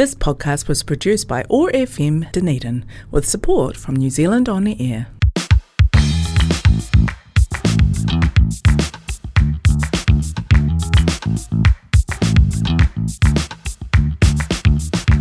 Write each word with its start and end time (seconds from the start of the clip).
This 0.00 0.14
podcast 0.14 0.66
was 0.66 0.82
produced 0.82 1.28
by 1.28 1.44
OAR 1.50 1.70
FM 1.72 2.32
Dunedin 2.32 2.86
with 3.10 3.28
support 3.28 3.76
from 3.76 3.96
New 3.96 4.08
Zealand 4.08 4.48
On 4.48 4.64
the 4.64 4.74
Air. 4.80 5.08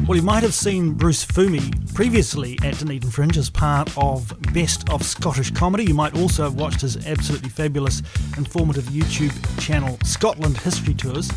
Well, 0.07 0.15
you 0.15 0.21
might 0.21 0.43
have 0.43 0.53
seen 0.53 0.93
Bruce 0.93 1.25
Fummey 1.25 1.93
previously 1.93 2.57
at 2.63 2.79
Dunedin 2.79 3.11
Fringe 3.11 3.35
as 3.35 3.49
part 3.49 3.91
of 3.97 4.33
Best 4.53 4.89
of 4.89 5.03
Scottish 5.03 5.51
Comedy. 5.51 5.83
You 5.83 5.93
might 5.93 6.15
also 6.15 6.43
have 6.43 6.55
watched 6.55 6.79
his 6.79 7.05
absolutely 7.05 7.49
fabulous, 7.49 8.01
informative 8.37 8.85
YouTube 8.85 9.59
channel, 9.59 9.99
Scotland 10.05 10.57
History 10.59 10.93
Tours. 10.93 11.29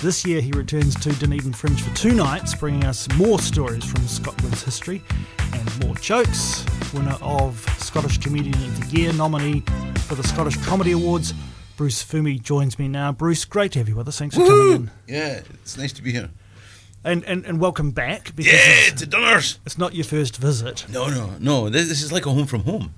This 0.00 0.24
year 0.24 0.40
he 0.40 0.52
returns 0.52 0.94
to 1.00 1.10
Dunedin 1.14 1.52
Fringe 1.52 1.80
for 1.82 1.94
two 1.96 2.14
nights, 2.14 2.54
bringing 2.54 2.84
us 2.84 3.08
more 3.16 3.38
stories 3.40 3.84
from 3.84 4.06
Scotland's 4.06 4.62
history 4.62 5.02
and 5.52 5.84
more 5.84 5.94
jokes. 5.96 6.64
Winner 6.94 7.16
of 7.20 7.58
Scottish 7.78 8.18
Comedian 8.18 8.54
of 8.54 8.90
the 8.90 8.96
Year, 8.96 9.12
nominee 9.12 9.60
for 10.06 10.14
the 10.14 10.22
Scottish 10.22 10.56
Comedy 10.64 10.92
Awards. 10.92 11.34
Bruce 11.76 12.02
Fummey 12.04 12.40
joins 12.40 12.78
me 12.78 12.86
now. 12.86 13.10
Bruce, 13.12 13.44
great 13.44 13.72
to 13.72 13.80
have 13.80 13.88
you 13.88 13.96
with 13.96 14.06
us. 14.08 14.18
Thanks 14.18 14.36
for 14.36 14.46
coming 14.46 14.72
in. 14.76 14.90
Yeah, 15.08 15.40
it's 15.62 15.76
nice 15.76 15.92
to 15.94 16.02
be 16.02 16.12
here. 16.12 16.30
And, 17.04 17.24
and, 17.24 17.44
and 17.44 17.60
welcome 17.60 17.90
back 17.90 18.34
because 18.36 18.52
Yeah, 18.52 18.60
it's, 18.88 19.00
to 19.00 19.06
Dunners. 19.06 19.58
it's 19.66 19.78
not 19.78 19.94
your 19.94 20.04
first 20.04 20.36
visit. 20.36 20.86
No, 20.88 21.08
no, 21.08 21.32
no. 21.40 21.68
This, 21.70 21.88
this 21.88 22.02
is 22.02 22.12
like 22.12 22.24
a 22.26 22.30
home 22.30 22.46
from 22.46 22.62
home. 22.64 22.94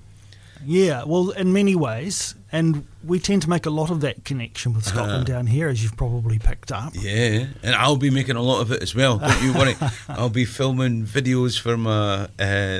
Yeah, 0.63 1.03
well, 1.05 1.31
in 1.31 1.51
many 1.53 1.75
ways, 1.75 2.35
and 2.51 2.85
we 3.03 3.19
tend 3.19 3.41
to 3.43 3.49
make 3.49 3.65
a 3.65 3.69
lot 3.69 3.89
of 3.89 4.01
that 4.01 4.25
connection 4.25 4.73
with 4.73 4.85
Scotland 4.85 5.25
down 5.25 5.47
here, 5.47 5.69
as 5.69 5.81
you've 5.81 5.95
probably 5.97 6.37
picked 6.39 6.71
up. 6.71 6.93
Yeah, 6.95 7.45
and 7.63 7.75
I'll 7.75 7.95
be 7.97 8.09
making 8.09 8.35
a 8.35 8.41
lot 8.41 8.61
of 8.61 8.71
it 8.71 8.81
as 8.83 8.93
well. 8.93 9.17
Don't 9.19 9.41
you 9.43 9.53
worry. 9.53 9.75
I'll 10.09 10.29
be 10.29 10.45
filming 10.45 11.05
videos 11.05 11.59
for 11.59 11.77
my 11.77 12.23
uh, 12.25 12.27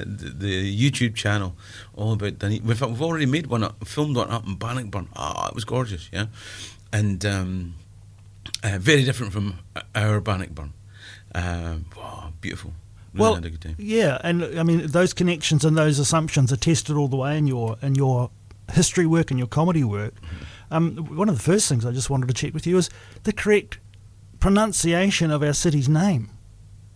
the, 0.06 0.34
the 0.36 0.92
YouTube 0.92 1.16
channel 1.16 1.56
all 1.96 2.14
about 2.14 2.40
Dunedin. 2.40 2.70
In 2.70 2.76
fact, 2.76 2.92
we've 2.92 3.02
already 3.02 3.26
made 3.26 3.48
one, 3.48 3.64
up, 3.64 3.88
filmed 3.88 4.18
one 4.18 4.30
up 4.30 4.46
in 4.46 4.56
Bannockburn. 4.56 5.08
Ah, 5.16 5.48
it 5.48 5.56
was 5.56 5.64
gorgeous, 5.66 6.10
yeah, 6.12 6.26
and 6.92 7.26
um, 7.26 7.76
uh, 8.64 8.78
very 8.80 9.04
different 9.04 9.32
from 9.34 9.60
our 9.96 10.20
Bannockburn. 10.20 10.74
Um, 11.34 11.86
wow, 11.96 12.34
beautiful. 12.42 12.74
Really 13.14 13.22
Well, 13.22 13.36
had 13.36 13.46
a 13.46 13.50
good 13.50 13.62
time. 13.62 13.76
yeah, 13.78 14.18
and 14.24 14.44
I 14.60 14.64
mean 14.64 14.88
those 14.88 15.14
connections 15.14 15.66
and 15.66 15.78
those 15.78 16.00
assumptions 16.00 16.52
are 16.52 16.58
tested 16.58 16.96
all 16.96 17.08
the 17.08 17.18
way 17.18 17.38
in 17.38 17.46
your 17.48 17.78
in 17.82 17.96
your 17.96 18.30
history 18.72 19.06
work 19.06 19.32
and 19.32 19.38
your 19.40 19.48
comedy 19.48 19.84
work. 19.84 20.14
Um, 20.70 20.96
one 21.18 21.28
of 21.30 21.36
the 21.36 21.44
first 21.44 21.68
things 21.68 21.86
I 21.86 21.92
just 21.92 22.10
wanted 22.10 22.28
to 22.28 22.34
check 22.34 22.54
with 22.54 22.66
you 22.66 22.78
is 22.78 22.90
the 23.24 23.34
correct 23.34 23.80
pronunciation 24.40 25.32
of 25.32 25.44
our 25.44 25.54
city's 25.54 25.88
name. 25.90 26.30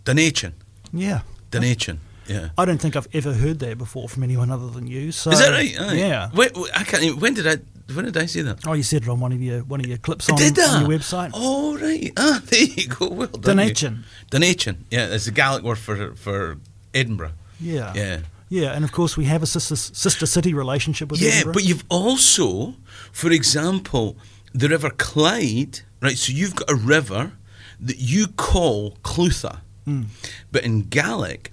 Donation, 0.03 0.53
Yeah, 0.93 1.21
donation. 1.51 1.99
Yeah. 2.27 2.49
I 2.57 2.65
don't 2.65 2.79
think 2.79 2.95
I've 2.95 3.07
ever 3.13 3.33
heard 3.33 3.59
that 3.59 3.77
before 3.77 4.09
from 4.09 4.23
anyone 4.23 4.49
other 4.49 4.67
than 4.67 4.87
you. 4.87 5.11
So 5.11 5.29
Is 5.31 5.39
that 5.39 5.51
right? 5.51 5.79
Aye. 5.79 5.93
Yeah. 5.93 6.29
Wait, 6.33 6.51
I 6.75 6.83
can't. 6.83 7.03
Even, 7.03 7.19
when 7.19 7.33
did 7.35 7.45
I? 7.47 7.57
When 7.93 8.05
did 8.05 8.17
I 8.17 8.25
see 8.25 8.41
that? 8.41 8.65
Oh, 8.65 8.73
you 8.73 8.81
said 8.81 9.03
it 9.03 9.09
on 9.09 9.19
one 9.19 9.31
of 9.31 9.41
your 9.41 9.59
one 9.59 9.79
of 9.79 9.85
your 9.85 9.99
clips 9.99 10.27
on, 10.29 10.37
did 10.37 10.57
on 10.57 10.81
your 10.89 10.99
website. 10.99 11.31
Oh 11.35 11.77
right. 11.77 12.11
Ah, 12.17 12.41
there 12.45 12.63
you 12.63 12.87
go. 12.87 13.09
Well 13.09 13.27
done. 13.27 13.41
Donation. 13.57 14.05
Donation. 14.31 14.85
Yeah, 14.89 15.13
it's 15.13 15.25
the 15.25 15.31
Gaelic 15.31 15.61
word 15.63 15.77
for 15.77 16.15
for 16.15 16.57
Edinburgh. 16.95 17.33
Yeah. 17.59 17.93
Yeah. 17.93 18.19
Yeah, 18.55 18.71
and 18.75 18.83
of 18.87 18.91
course 18.91 19.13
we 19.21 19.25
have 19.25 19.43
a 19.43 19.45
sister 19.55 19.75
sister 19.75 20.25
city 20.25 20.53
relationship 20.53 21.11
with 21.11 21.19
Yeah, 21.21 21.43
but 21.55 21.63
you've 21.69 21.83
also, 21.89 22.75
for 23.11 23.29
example, 23.39 24.05
the 24.53 24.69
River 24.69 24.91
Clyde, 24.91 25.75
right? 26.05 26.17
So 26.17 26.31
you've 26.39 26.55
got 26.55 26.69
a 26.71 26.75
river 26.95 27.23
that 27.87 27.99
you 28.11 28.27
call 28.49 28.79
Clutha, 29.03 29.55
Mm. 29.85 30.05
but 30.53 30.63
in 30.63 30.75
Gaelic, 30.95 31.51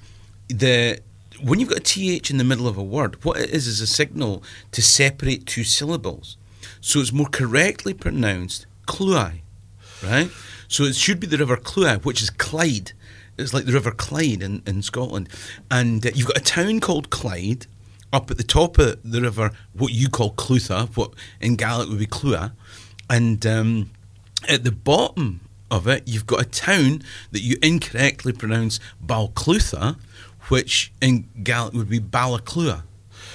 the 0.49 1.01
when 1.47 1.59
you've 1.59 1.69
got 1.75 1.79
a 1.79 1.89
th 1.97 2.31
in 2.31 2.37
the 2.43 2.49
middle 2.51 2.69
of 2.69 2.77
a 2.79 2.87
word, 2.97 3.13
what 3.25 3.37
it 3.45 3.51
is 3.51 3.67
is 3.67 3.81
a 3.81 3.87
signal 4.01 4.35
to 4.71 4.81
separate 4.81 5.41
two 5.55 5.65
syllables. 5.65 6.37
So 6.81 7.01
it's 7.01 7.13
more 7.21 7.29
correctly 7.41 7.95
pronounced 7.95 8.67
Cluai, 8.87 9.33
right? 10.11 10.31
So 10.69 10.85
it 10.85 10.95
should 10.95 11.19
be 11.19 11.27
the 11.27 11.39
River 11.45 11.57
Cluai, 11.57 11.97
which 12.05 12.23
is 12.23 12.31
Clyde. 12.31 12.93
It's 13.39 13.55
like 13.55 13.65
the 13.65 13.73
River 13.73 13.91
Clyde 13.91 14.43
in, 14.43 14.63
in 14.67 14.83
Scotland. 14.83 15.29
And 15.71 16.07
uh, 16.07 16.11
you've 16.15 16.27
got 16.27 16.39
a 16.39 16.43
town 16.43 16.81
called 16.81 17.11
Clyde 17.11 17.67
up 18.13 18.31
at 18.31 18.37
the 18.37 18.43
top 18.43 18.79
of 18.79 18.99
the 19.03 19.23
river, 19.23 19.53
what 19.73 19.93
you 19.93 20.09
call 20.09 20.33
Clutha, 20.35 20.95
what 20.97 21.13
in 21.41 21.57
Gaelic 21.57 21.89
would 21.89 21.99
be 21.99 22.07
Clua. 22.07 22.53
And 23.09 23.45
um, 23.47 23.91
at 24.49 24.65
the 24.65 24.73
bottom 24.73 25.41
of 25.71 25.89
it, 25.89 26.07
you've 26.07 26.27
got 26.27 26.43
a 26.43 26.49
town 26.49 27.03
that 27.31 27.41
you 27.41 27.57
incorrectly 27.63 28.33
pronounce 28.33 28.79
Balclutha, 29.05 29.97
which 30.49 30.93
in 31.01 31.29
Gaelic 31.43 31.73
would 31.73 31.89
be 31.89 32.01
Balaclua. 32.01 32.83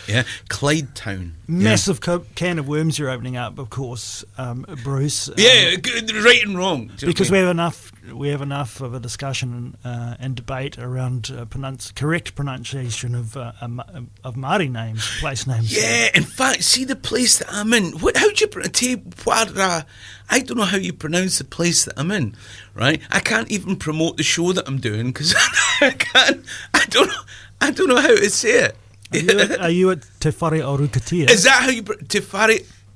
Yeah, 0.08 0.24
Clyde 0.50 0.96
Town. 0.96 1.36
Yeah. 1.48 1.64
Massive 1.64 2.02
co- 2.02 2.26
can 2.36 2.60
of 2.60 2.68
worms 2.68 2.98
you're 3.00 3.10
opening 3.10 3.38
up, 3.38 3.58
of 3.60 3.70
course, 3.70 4.24
um, 4.38 4.66
Bruce. 4.84 5.30
um, 5.30 5.36
Yeah, 5.38 5.76
right 6.24 6.44
and 6.44 6.58
wrong. 6.58 6.78
Do 6.78 6.84
you 6.84 6.88
know 6.88 6.92
what 6.92 7.00
because 7.08 7.32
we 7.32 7.38
have 7.40 7.50
enough 7.50 7.92
we 8.14 8.30
have 8.30 8.42
enough 8.42 8.80
of 8.80 8.94
a 8.94 9.00
discussion 9.02 9.76
uh, 9.84 10.16
and 10.20 10.36
debate 10.36 10.78
around 10.80 11.30
uh, 11.30 11.44
pronounce, 11.46 11.92
correct 11.92 12.36
pronunciation 12.36 13.16
of 13.16 13.36
uh, 13.36 13.52
um, 13.62 13.82
of 14.24 14.36
Māori 14.36 14.72
names, 14.72 15.06
place 15.20 15.46
names. 15.46 15.76
Yeah, 15.76 16.10
in 16.16 16.24
fact, 16.24 16.64
see 16.64 16.86
the 16.86 16.96
place 16.96 17.40
that 17.40 17.48
I'm 17.52 17.74
in. 17.74 17.92
What, 18.00 18.16
how 18.18 18.30
do 18.30 18.36
you 18.40 18.48
pronounce? 18.48 18.80
Wara? 18.82 19.86
I 20.30 20.40
don't 20.40 20.58
know 20.58 20.64
how 20.66 20.78
you 20.78 20.94
pronounce 20.94 21.38
the 21.38 21.44
place 21.44 21.86
that 21.86 21.94
I'm 21.98 22.12
in. 22.12 22.36
Right? 22.74 23.02
I 23.12 23.20
can't 23.20 23.50
even 23.52 23.76
promote 23.76 24.18
the 24.18 24.24
show 24.24 24.52
that 24.54 24.68
I'm 24.68 24.80
doing 24.80 25.08
because 25.08 25.34
I 25.82 25.92
can't. 25.92 26.46
I 26.74 26.86
don't. 26.90 27.08
know- 27.08 27.14
I 27.60 27.72
don't 27.72 27.88
know 27.90 28.00
how 28.00 28.10
to 28.16 28.30
say 28.30 28.66
it. 28.66 28.78
Are 29.12 29.18
you, 29.18 29.40
at, 29.40 29.60
are 29.62 29.70
you 29.70 29.92
at 29.92 30.02
Te 30.20 30.30
Whare? 30.30 31.30
Is 31.30 31.44
that 31.44 31.64
how 31.64 31.70
you? 31.70 31.84
pr- 31.84 31.94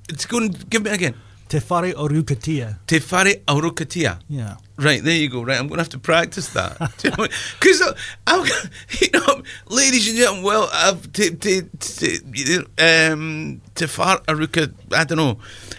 It's 0.09 0.25
going. 0.25 0.49
Give 0.69 0.83
me 0.83 0.91
again. 0.91 1.15
Te 1.47 1.59
Whare 1.59 1.93
o 1.97 2.07
Rukutia. 2.07 2.79
Te 2.87 2.99
Whare 2.99 3.35
Aurokatia. 3.47 4.19
Yeah. 4.29 4.55
Right, 4.77 5.03
there 5.03 5.15
you 5.15 5.29
go. 5.29 5.43
Right, 5.43 5.59
I'm 5.59 5.67
going 5.67 5.77
to 5.77 5.83
have 5.83 5.89
to 5.89 5.99
practice 5.99 6.49
that. 6.53 6.77
Because 7.59 7.81
I'm, 8.25 8.45
you 9.01 9.07
know, 9.13 9.43
ladies 9.69 10.07
and 10.07 10.17
gentlemen, 10.17 10.43
well, 10.43 10.69
I've 10.73 11.11
to 11.13 11.35
to 11.35 11.61
to 11.61 12.65
um 12.79 13.61
to 13.75 13.87
far 13.87 14.19
aruka. 14.27 14.73
I 14.91 15.03
don't 15.03 15.17
know. 15.17 15.37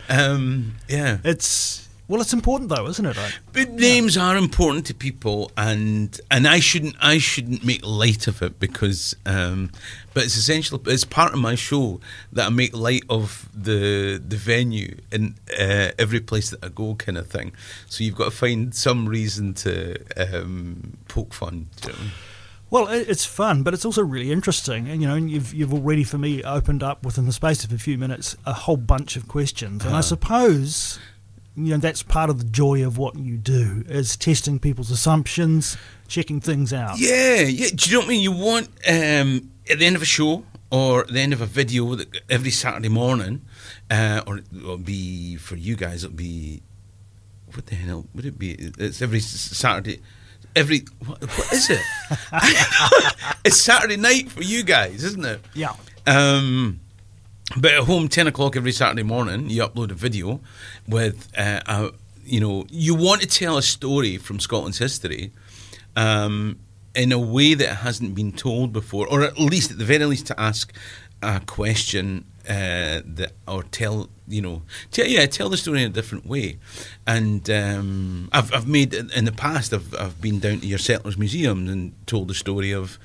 Um, 0.09 0.75
yeah, 0.89 1.19
It's 1.25 1.82
well, 2.13 2.21
it's 2.21 2.33
important 2.33 2.69
though, 2.71 2.87
isn't 2.89 3.05
it? 3.07 3.17
Like, 3.17 3.33
but 3.53 3.71
names 3.73 4.17
are 4.17 4.37
important 4.37 4.87
to 4.87 4.95
people, 4.95 5.51
and 5.57 6.21
and 6.31 6.47
I 6.47 6.61
shouldn't 6.61 6.95
I 7.01 7.19
shouldn't 7.19 7.65
make 7.65 7.85
light 7.85 8.27
of 8.29 8.43
it 8.43 8.61
because, 8.61 9.17
um, 9.27 9.71
but 10.15 10.23
it's 10.25 10.37
essential. 10.37 10.81
It's 10.87 11.05
part 11.05 11.33
of 11.33 11.39
my 11.41 11.55
show 11.57 12.01
that 12.33 12.47
I 12.47 12.51
make 12.51 12.77
light 12.77 13.05
of 13.09 13.49
the 13.55 14.23
the 14.25 14.37
venue 14.37 14.97
and 15.11 15.35
uh, 15.59 15.91
every 15.99 16.21
place 16.21 16.51
that 16.51 16.63
I 16.65 16.69
go, 16.69 16.95
kind 16.95 17.17
of 17.19 17.27
thing. 17.29 17.53
So 17.89 18.05
you've 18.05 18.17
got 18.17 18.27
to 18.27 18.37
find 18.37 18.75
some 18.75 19.09
reason 19.09 19.55
to 19.55 19.97
um, 20.17 20.99
poke 21.09 21.33
fun. 21.35 21.69
You 21.83 21.89
know 21.89 21.95
what 21.95 21.99
I 21.99 22.03
mean? 22.03 22.13
Well, 22.73 22.89
it's 22.89 23.27
fun, 23.27 23.63
but 23.65 23.75
it's 23.75 23.85
also 23.85 24.03
really 24.03 24.33
interesting. 24.33 24.89
And 24.89 25.03
you 25.03 25.09
know, 25.09 25.17
you've 25.17 25.53
you've 25.53 25.75
already 25.75 26.05
for 26.05 26.17
me 26.17 26.43
opened 26.43 26.83
up 26.83 27.05
within 27.05 27.27
the 27.27 27.33
space 27.33 27.65
of 27.65 27.73
a 27.73 27.77
few 27.79 27.99
minutes 27.99 28.35
a 28.47 28.55
whole 28.55 28.79
bunch 28.79 29.15
of 29.17 29.29
questions, 29.29 29.85
and 29.85 29.93
I 29.95 29.99
Uh-huh. 29.99 30.03
suppose 30.03 30.99
you 31.55 31.71
know 31.71 31.77
that's 31.77 32.03
part 32.03 32.31
of 32.31 32.39
the 32.39 32.45
joy 32.45 32.85
of 32.85 32.99
what 32.99 33.17
you 33.19 33.37
do 33.37 33.85
is 33.87 34.17
testing 34.17 34.59
people's 34.59 34.91
assumptions, 34.91 35.77
checking 36.09 36.41
things 36.41 36.73
out. 36.73 36.99
Yeah, 36.99 37.41
yeah. 37.43 37.69
Do 37.75 37.91
you 37.91 37.97
know 37.97 38.01
what 38.01 38.07
I 38.07 38.09
mean? 38.09 38.23
You 38.23 38.33
want 38.33 38.69
um, 38.89 39.51
at 39.71 39.79
the 39.79 39.87
end 39.87 39.97
of 39.97 40.03
a 40.03 40.07
show 40.07 40.45
or 40.71 41.03
at 41.03 41.09
the 41.09 41.21
end 41.21 41.33
of 41.33 41.41
a 41.41 41.47
video 41.47 41.95
that 41.95 42.09
every 42.31 42.51
Saturday 42.51 42.89
morning, 42.89 43.43
uh, 43.91 44.23
or 44.27 44.39
it'll 44.39 44.79
be 44.79 45.37
for 45.37 45.57
you 45.57 45.77
guys. 45.77 46.05
It'll 46.05 46.17
be 46.17 46.63
what 47.53 47.67
the 47.67 47.75
hell 47.75 48.07
would 48.15 48.25
it 48.25 48.39
be? 48.39 48.53
It's 48.79 49.03
every 49.03 49.21
Saturday. 49.21 50.01
Every 50.55 50.85
what, 51.07 51.21
what 51.21 51.53
is 51.53 51.71
it? 51.71 51.81
it's 53.45 53.61
Saturday 53.61 53.97
night 53.97 54.31
for 54.31 54.43
you 54.43 54.63
guys, 54.63 55.05
isn't 55.05 55.25
it? 55.25 55.41
Yeah. 55.55 55.75
Um, 56.07 56.81
but 57.57 57.73
at 57.73 57.85
home, 57.85 58.09
ten 58.09 58.27
o'clock 58.27 58.57
every 58.57 58.73
Saturday 58.73 59.03
morning, 59.03 59.51
you 59.51 59.63
upload 59.63 59.91
a 59.91 59.95
video 59.95 60.41
with, 60.87 61.29
uh, 61.37 61.61
a, 61.67 61.91
you 62.25 62.41
know, 62.41 62.67
you 62.71 62.95
want 62.95 63.21
to 63.21 63.27
tell 63.27 63.57
a 63.57 63.63
story 63.63 64.17
from 64.19 64.41
Scotland's 64.41 64.79
history 64.79 65.33
um, 65.97 66.59
in 66.95 67.13
a 67.13 67.19
way 67.19 67.55
that 67.55 67.77
hasn't 67.77 68.15
been 68.15 68.33
told 68.33 68.73
before, 68.73 69.07
or 69.07 69.23
at 69.23 69.39
least, 69.39 69.71
at 69.71 69.79
the 69.79 69.85
very 69.85 70.07
least, 70.07 70.27
to 70.27 70.41
ask 70.41 70.73
a 71.23 71.41
question 71.41 72.25
uh, 72.49 73.01
that, 73.05 73.33
or 73.47 73.63
tell, 73.65 74.09
you 74.27 74.43
know, 74.43 74.63
tell 74.91 75.07
yeah, 75.07 75.25
tell 75.27 75.49
the 75.49 75.57
story 75.57 75.83
in 75.83 75.91
a 75.91 75.95
different 75.95 76.27
way. 76.27 76.59
And 77.07 77.49
um, 77.49 78.29
I've 78.33 78.53
I've 78.53 78.67
made 78.67 78.93
in 78.95 79.25
the 79.25 79.33
past, 79.33 79.73
I've 79.73 79.95
I've 79.95 80.21
been 80.21 80.41
down 80.41 80.61
to 80.61 80.67
your 80.67 80.79
settlers 80.79 81.17
museum 81.17 81.69
and 81.69 81.93
told 82.07 82.29
the 82.29 82.35
story 82.35 82.73
of, 82.73 82.99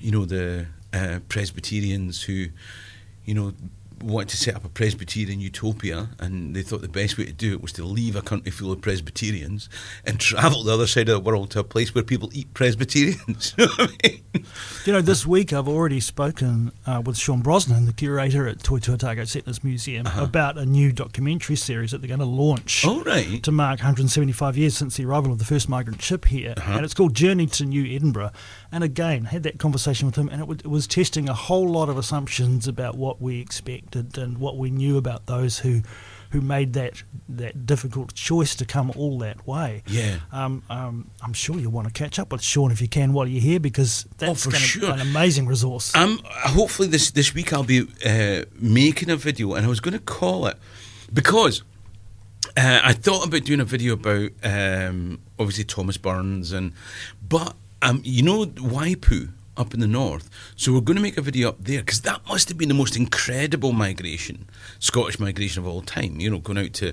you 0.00 0.10
know, 0.10 0.24
the 0.24 0.66
uh, 0.92 1.20
Presbyterians 1.28 2.24
who, 2.24 2.48
you 3.24 3.34
know, 3.34 3.52
wanted 4.04 4.28
to 4.30 4.36
set 4.36 4.54
up 4.54 4.64
a 4.64 4.68
Presbyterian 4.68 5.40
utopia, 5.40 6.08
and 6.18 6.54
they 6.54 6.62
thought 6.62 6.80
the 6.82 6.88
best 6.88 7.16
way 7.18 7.24
to 7.24 7.32
do 7.32 7.52
it 7.52 7.62
was 7.62 7.72
to 7.72 7.84
leave 7.84 8.16
a 8.16 8.22
country 8.22 8.50
full 8.50 8.70
of 8.72 8.80
Presbyterians 8.80 9.68
and 10.04 10.20
travel 10.20 10.62
the 10.62 10.72
other 10.72 10.86
side 10.86 11.08
of 11.08 11.14
the 11.14 11.20
world 11.30 11.50
to 11.52 11.60
a 11.60 11.64
place 11.64 11.94
where 11.94 12.04
people 12.04 12.30
eat 12.32 12.52
Presbyterians. 12.54 13.54
you 13.58 13.66
know 13.66 13.72
I 13.78 13.88
mean? 14.08 14.20
You 14.84 14.92
know, 14.92 15.00
this 15.00 15.26
week 15.26 15.52
I've 15.52 15.68
already 15.68 16.00
spoken 16.00 16.72
uh, 16.86 17.02
with 17.04 17.16
Sean 17.16 17.42
Brosnahan, 17.42 17.86
the 17.86 17.92
curator 17.92 18.46
at 18.46 18.58
Toitū 18.58 18.94
Otago 18.94 19.24
Settlers 19.24 19.62
Museum, 19.64 20.06
Uh-huh. 20.06 20.24
about 20.24 20.58
a 20.58 20.66
new 20.66 20.92
documentary 20.92 21.56
series 21.56 21.90
that 21.92 21.98
they're 22.00 22.08
going 22.08 22.20
to 22.20 22.26
launch 22.26 22.84
Oh, 22.86 23.02
right. 23.04 23.42
to 23.42 23.52
mark 23.52 23.80
175 23.80 24.56
years 24.56 24.76
since 24.76 24.96
the 24.96 25.04
arrival 25.06 25.32
of 25.32 25.38
the 25.38 25.44
first 25.44 25.68
migrant 25.68 26.02
ship 26.02 26.26
here. 26.26 26.54
Uh-huh. 26.56 26.72
And 26.74 26.84
it's 26.84 26.94
called 26.94 27.14
Journey 27.14 27.46
to 27.46 27.64
New 27.64 27.84
Edinburgh. 27.94 28.32
And 28.70 28.82
again, 28.84 29.26
had 29.26 29.44
that 29.44 29.58
conversation 29.58 30.06
with 30.06 30.16
him, 30.16 30.28
and 30.28 30.36
it, 30.40 30.46
w- 30.46 30.60
it 30.62 30.68
was 30.68 30.86
testing 30.86 31.28
a 31.28 31.34
whole 31.34 31.68
lot 31.68 31.88
of 31.88 31.96
assumptions 31.96 32.66
about 32.66 32.96
what 32.96 33.22
we 33.22 33.40
expected 33.94 34.22
and 34.22 34.38
what 34.38 34.56
we 34.56 34.70
knew 34.70 34.96
about 34.96 35.26
those 35.26 35.58
who. 35.60 35.82
Who 36.30 36.40
made 36.40 36.72
that 36.72 37.00
that 37.28 37.64
difficult 37.64 38.12
choice 38.14 38.56
to 38.56 38.64
come 38.64 38.90
all 38.96 39.18
that 39.20 39.46
way? 39.46 39.84
Yeah. 39.86 40.16
Um, 40.32 40.64
um, 40.68 41.08
I'm 41.22 41.32
sure 41.32 41.60
you'll 41.60 41.70
want 41.70 41.86
to 41.86 41.92
catch 41.92 42.18
up 42.18 42.32
with 42.32 42.42
Sean 42.42 42.72
if 42.72 42.80
you 42.80 42.88
can 42.88 43.12
while 43.12 43.28
you're 43.28 43.40
here 43.40 43.60
because 43.60 44.04
that's 44.18 44.44
Oh, 44.44 44.50
gonna 44.50 44.60
sure. 44.60 44.90
an 44.90 44.98
amazing 45.00 45.46
resource. 45.46 45.94
Um, 45.94 46.18
hopefully 46.24 46.88
this 46.88 47.12
this 47.12 47.32
week 47.34 47.52
I'll 47.52 47.62
be 47.62 47.86
uh, 48.04 48.46
making 48.58 49.10
a 49.10 49.16
video, 49.16 49.54
and 49.54 49.64
I 49.64 49.68
was 49.68 49.78
going 49.78 49.92
to 49.92 50.00
call 50.00 50.48
it 50.48 50.56
because 51.12 51.62
uh, 52.56 52.80
I 52.82 52.94
thought 52.94 53.28
about 53.28 53.44
doing 53.44 53.60
a 53.60 53.64
video 53.64 53.92
about 53.92 54.30
um, 54.42 55.20
obviously 55.38 55.62
Thomas 55.62 55.98
Burns 55.98 56.50
and, 56.50 56.72
but 57.28 57.54
um, 57.80 58.00
you 58.02 58.24
know 58.24 58.44
Waipu 58.46 59.28
up 59.56 59.74
in 59.74 59.80
the 59.80 59.86
north, 59.86 60.30
so 60.56 60.72
we're 60.72 60.80
going 60.80 60.96
to 60.96 61.02
make 61.02 61.16
a 61.16 61.22
video 61.22 61.48
up 61.48 61.56
there 61.60 61.80
because 61.80 62.00
that 62.02 62.26
must 62.28 62.48
have 62.48 62.58
been 62.58 62.68
the 62.68 62.74
most 62.74 62.96
incredible 62.96 63.72
migration, 63.72 64.48
Scottish 64.78 65.18
migration 65.18 65.62
of 65.62 65.68
all 65.68 65.82
time. 65.82 66.20
You 66.20 66.30
know, 66.30 66.38
going 66.38 66.58
out 66.58 66.72
to. 66.74 66.92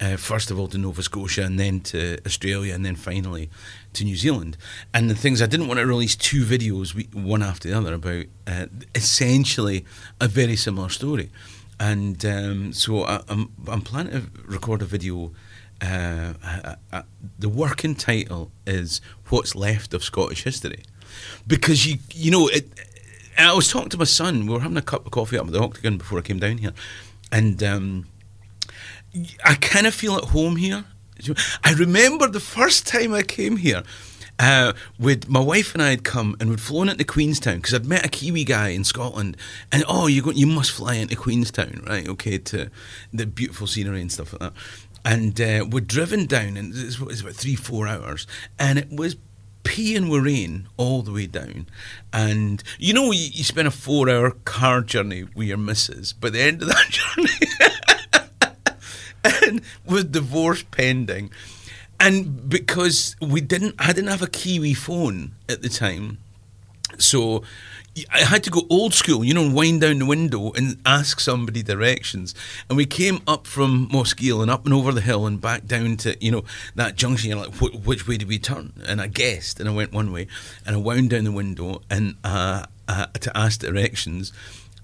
Uh, 0.00 0.16
first 0.16 0.50
of 0.50 0.58
all 0.58 0.66
to 0.66 0.78
Nova 0.78 1.02
Scotia 1.02 1.44
and 1.44 1.60
then 1.60 1.78
to 1.78 2.18
Australia 2.26 2.74
and 2.74 2.84
then 2.84 2.96
finally 2.96 3.48
to 3.92 4.02
New 4.02 4.16
Zealand. 4.16 4.56
And 4.92 5.08
the 5.08 5.14
things 5.14 5.40
I 5.40 5.46
didn't 5.46 5.68
want 5.68 5.78
to 5.78 5.86
release 5.86 6.16
two 6.16 6.44
videos 6.44 7.14
one 7.14 7.40
after 7.40 7.68
the 7.68 7.78
other 7.78 7.94
about 7.94 8.24
uh, 8.48 8.66
essentially 8.96 9.84
a 10.20 10.26
very 10.26 10.56
similar 10.56 10.88
story. 10.88 11.30
And 11.78 12.24
um, 12.24 12.72
so 12.72 13.04
I, 13.04 13.22
I'm, 13.28 13.52
I'm 13.66 13.82
planning 13.82 14.12
to 14.12 14.30
record 14.44 14.82
a 14.82 14.84
video. 14.84 15.32
Uh, 15.80 16.34
uh, 16.44 16.74
uh, 16.92 17.02
the 17.38 17.48
working 17.48 17.96
title 17.96 18.52
is 18.66 19.00
"What's 19.30 19.56
Left 19.56 19.92
of 19.92 20.04
Scottish 20.04 20.44
History," 20.44 20.84
because 21.46 21.86
you 21.86 21.98
you 22.12 22.30
know 22.30 22.48
it. 22.48 22.68
I 23.38 23.52
was 23.54 23.68
talking 23.68 23.88
to 23.90 23.98
my 23.98 24.04
son. 24.04 24.46
We 24.46 24.52
were 24.52 24.60
having 24.60 24.76
a 24.76 24.82
cup 24.82 25.06
of 25.06 25.12
coffee 25.12 25.38
up 25.38 25.46
at 25.46 25.52
the 25.52 25.60
Octagon 25.60 25.96
before 25.98 26.18
I 26.18 26.22
came 26.22 26.38
down 26.38 26.58
here, 26.58 26.72
and 27.30 27.62
um, 27.62 28.06
I 29.44 29.54
kind 29.54 29.86
of 29.86 29.94
feel 29.94 30.16
at 30.16 30.24
home 30.24 30.56
here. 30.56 30.84
I 31.64 31.72
remember 31.72 32.28
the 32.28 32.40
first 32.40 32.86
time 32.86 33.14
I 33.14 33.22
came 33.22 33.56
here. 33.56 33.82
Uh, 34.38 34.72
with 34.98 35.28
my 35.28 35.38
wife 35.38 35.72
and 35.74 35.82
I 35.82 35.90
had 35.90 36.02
come 36.02 36.36
and 36.40 36.48
we'd 36.50 36.60
flown 36.60 36.88
into 36.88 37.04
Queenstown 37.04 37.56
because 37.56 37.74
I'd 37.74 37.86
met 37.86 38.04
a 38.04 38.08
Kiwi 38.08 38.44
guy 38.44 38.70
in 38.70 38.82
Scotland, 38.82 39.36
and 39.70 39.84
oh, 39.86 40.06
you 40.08 40.32
you 40.32 40.46
must 40.46 40.72
fly 40.72 40.94
into 40.94 41.14
Queenstown, 41.14 41.84
right? 41.86 42.08
Okay, 42.08 42.38
to 42.38 42.70
the 43.12 43.26
beautiful 43.26 43.66
scenery 43.66 44.00
and 44.00 44.10
stuff 44.10 44.32
like 44.32 44.40
that. 44.40 44.52
And 45.04 45.40
uh, 45.40 45.66
we'd 45.68 45.86
driven 45.86 46.26
down, 46.26 46.56
and 46.56 46.74
it's, 46.74 46.98
it's 47.00 47.20
about 47.20 47.34
three, 47.34 47.54
four 47.54 47.86
hours, 47.86 48.26
and 48.58 48.78
it 48.78 48.90
was 48.90 49.16
peeing 49.64 50.10
with 50.10 50.24
rain 50.24 50.68
all 50.76 51.02
the 51.02 51.12
way 51.12 51.26
down. 51.26 51.66
And 52.12 52.62
you 52.78 52.92
know, 52.94 53.12
you, 53.12 53.28
you 53.32 53.44
spend 53.44 53.68
a 53.68 53.70
four-hour 53.70 54.32
car 54.44 54.82
journey 54.82 55.24
with 55.34 55.48
your 55.48 55.58
missus. 55.58 56.12
but 56.12 56.32
the 56.32 56.40
end 56.42 56.62
of 56.62 56.68
that 56.68 56.88
journey, 59.24 59.42
and 59.42 59.62
with 59.84 60.12
divorce 60.12 60.64
pending. 60.70 61.30
And 62.00 62.48
because 62.48 63.14
we 63.20 63.40
didn't, 63.40 63.76
I 63.78 63.92
didn't 63.92 64.10
have 64.10 64.22
a 64.22 64.26
Kiwi 64.26 64.74
phone 64.74 65.32
at 65.48 65.62
the 65.62 65.68
time, 65.68 66.18
so 66.98 67.42
I 68.10 68.20
had 68.20 68.42
to 68.44 68.50
go 68.50 68.62
old 68.70 68.94
school, 68.94 69.22
you 69.22 69.34
know, 69.34 69.52
wind 69.52 69.82
down 69.82 69.98
the 69.98 70.06
window 70.06 70.52
and 70.52 70.80
ask 70.86 71.20
somebody 71.20 71.62
directions. 71.62 72.34
And 72.68 72.76
we 72.78 72.86
came 72.86 73.20
up 73.26 73.46
from 73.46 73.88
Mosgiel 73.90 74.40
and 74.40 74.50
up 74.50 74.64
and 74.64 74.72
over 74.72 74.92
the 74.92 75.02
hill 75.02 75.26
and 75.26 75.38
back 75.40 75.66
down 75.66 75.98
to, 75.98 76.16
you 76.24 76.30
know, 76.30 76.44
that 76.74 76.96
junction. 76.96 77.30
You're 77.30 77.46
like, 77.46 77.54
which 77.60 78.08
way 78.08 78.16
do 78.16 78.26
we 78.26 78.38
turn? 78.38 78.72
And 78.86 79.00
I 79.00 79.08
guessed, 79.08 79.60
and 79.60 79.68
I 79.68 79.72
went 79.72 79.92
one 79.92 80.10
way, 80.10 80.26
and 80.64 80.74
I 80.74 80.78
wound 80.78 81.10
down 81.10 81.24
the 81.24 81.32
window 81.32 81.82
and 81.90 82.16
uh, 82.24 82.64
uh, 82.88 83.06
to 83.06 83.36
ask 83.36 83.60
directions. 83.60 84.32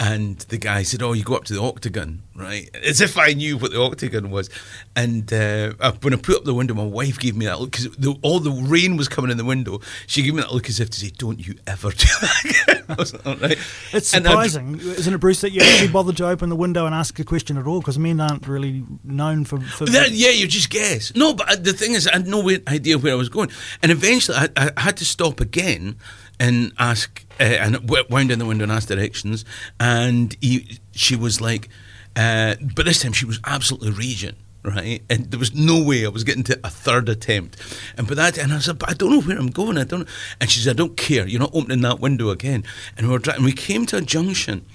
And 0.00 0.39
the 0.39 0.59
guy 0.59 0.85
said, 0.85 1.03
"Oh, 1.03 1.12
you 1.12 1.25
go 1.25 1.35
up 1.35 1.45
to 1.45 1.55
the 1.55 1.61
octagon, 1.61 2.23
right?" 2.37 2.71
As 2.85 3.00
if 3.00 3.19
I 3.19 3.33
knew 3.33 3.59
what 3.59 3.73
the 3.73 3.81
octagon 3.81 4.31
was. 4.31 4.49
And 4.95 5.33
uh, 5.33 5.73
uh, 5.81 5.93
when 6.03 6.15
I 6.15 6.17
put 6.17 6.37
up 6.37 6.45
the 6.45 6.55
window, 6.55 6.75
my 6.75 6.85
wife 6.85 7.19
gave 7.19 7.37
me 7.37 7.47
that 7.47 7.59
look 7.61 7.73
because 7.73 7.89
all 8.23 8.39
the 8.39 8.53
rain 8.53 8.97
was 8.97 9.09
coming 9.09 9.33
in 9.33 9.39
the 9.39 9.45
window. 9.45 9.81
She 10.06 10.23
gave 10.23 10.35
me 10.35 10.43
that 10.43 10.53
look 10.53 10.69
as 10.69 10.79
if 10.79 10.91
to 10.91 11.00
say, 11.00 11.11
"Don't 11.11 11.45
you 11.45 11.56
ever 11.67 11.91
do 11.91 12.06
that." 12.21 12.45
again." 12.69 12.85
I 12.89 12.95
was 12.95 13.12
like, 13.12 13.27
"All 13.27 13.37
right." 13.37 13.59
It's 13.93 14.15
And 14.15 14.25
surprising, 14.25 14.79
isn't 14.79 15.12
it, 15.12 15.19
Bruce, 15.19 15.41
that 15.41 15.50
you 15.50 15.62
actually 15.62 15.89
bothered 15.89 16.17
to 16.19 16.29
open 16.29 16.49
the 16.49 16.56
window 16.56 16.87
and 16.87 16.95
ask 16.95 17.19
a 17.19 17.25
question 17.25 17.59
at 17.59 17.67
all? 17.67 17.81
Because 17.81 17.99
men 17.99 18.21
aren't 18.21 18.47
really 18.47 18.85
known 19.03 19.45
for. 19.45 19.59
for 19.59 19.87
That, 19.87 20.12
yeah, 20.12 20.31
you 20.31 20.47
just 20.47 20.71
guess. 20.71 21.12
No, 21.17 21.35
but 21.35 21.50
uh, 21.50 21.56
the 21.56 21.73
thing 21.73 21.95
is, 21.95 22.06
I 22.06 22.12
had 22.12 22.29
no 22.29 22.49
idea 22.69 22.99
where 22.99 23.15
I 23.15 23.17
was 23.17 23.29
going, 23.29 23.50
and 23.83 23.91
eventually 23.91 24.39
I, 24.39 24.71
I 24.77 24.81
had 24.81 24.97
to 24.99 25.05
stop 25.05 25.41
again 25.41 25.97
and 26.40 26.73
ask, 26.79 27.25
uh, 27.40 27.44
and 27.44 27.88
wound 27.88 28.29
down 28.29 28.38
the 28.38 28.46
window 28.46 28.64
and 28.64 28.73
asked 28.73 28.88
directions, 28.88 29.44
and 29.79 30.37
he, 30.40 30.79
she 30.93 31.17
was 31.17 31.40
like, 31.40 31.69
uh, 32.17 32.56
but 32.75 32.87
this 32.87 33.02
time 33.02 33.12
she 33.12 33.26
was 33.26 33.40
absolutely 33.44 33.90
raging. 33.90 34.37
Right, 34.64 35.02
and 35.08 35.31
there 35.31 35.38
was 35.38 35.55
no 35.55 35.82
way 35.82 36.05
I 36.05 36.08
was 36.08 36.25
getting 36.25 36.43
to 36.43 36.58
a 36.64 36.69
third 36.69 37.08
attempt, 37.08 37.56
and 37.96 38.08
by 38.08 38.14
that, 38.14 38.37
and 38.37 38.52
I 38.52 38.58
said, 38.58 38.81
"But 38.81 38.90
I 38.90 38.94
don't 38.94 39.12
know 39.12 39.20
where 39.20 39.38
I'm 39.38 39.50
going. 39.50 39.79
I 39.79 39.85
don't." 39.85 40.00
know." 40.00 40.06
And 40.40 40.50
she 40.50 40.58
said, 40.61 40.76
"I 40.76 40.79
don't 40.79 40.96
care. 40.96 41.29
You're 41.29 41.40
not 41.40 41.55
opening 41.55 41.81
that 41.82 42.00
window 42.00 42.31
again." 42.31 42.64
And 42.96 43.06
we 43.06 43.12
were 43.12 43.20
driving. 43.20 43.44
We 43.44 43.52
came 43.52 43.87
to 43.87 43.99
a 43.99 44.00
junction, 44.00 44.67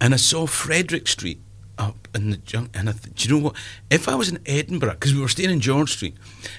and 0.00 0.14
I 0.14 0.16
saw 0.16 0.46
Frederick 0.46 1.06
Street 1.06 1.38
up 1.78 2.08
in 2.14 2.30
the 2.30 2.36
junk. 2.38 2.70
And 2.74 2.88
I 2.88 2.92
th- 2.92 3.14
do 3.14 3.28
you 3.28 3.34
know 3.34 3.44
what? 3.44 3.56
If 3.90 4.08
I 4.08 4.14
was 4.14 4.28
in 4.28 4.38
Edinburgh, 4.46 4.94
because 4.94 5.14
we 5.14 5.20
were 5.20 5.28
staying 5.28 5.50
in 5.50 5.60
George 5.60 5.92
Street, 5.92 6.16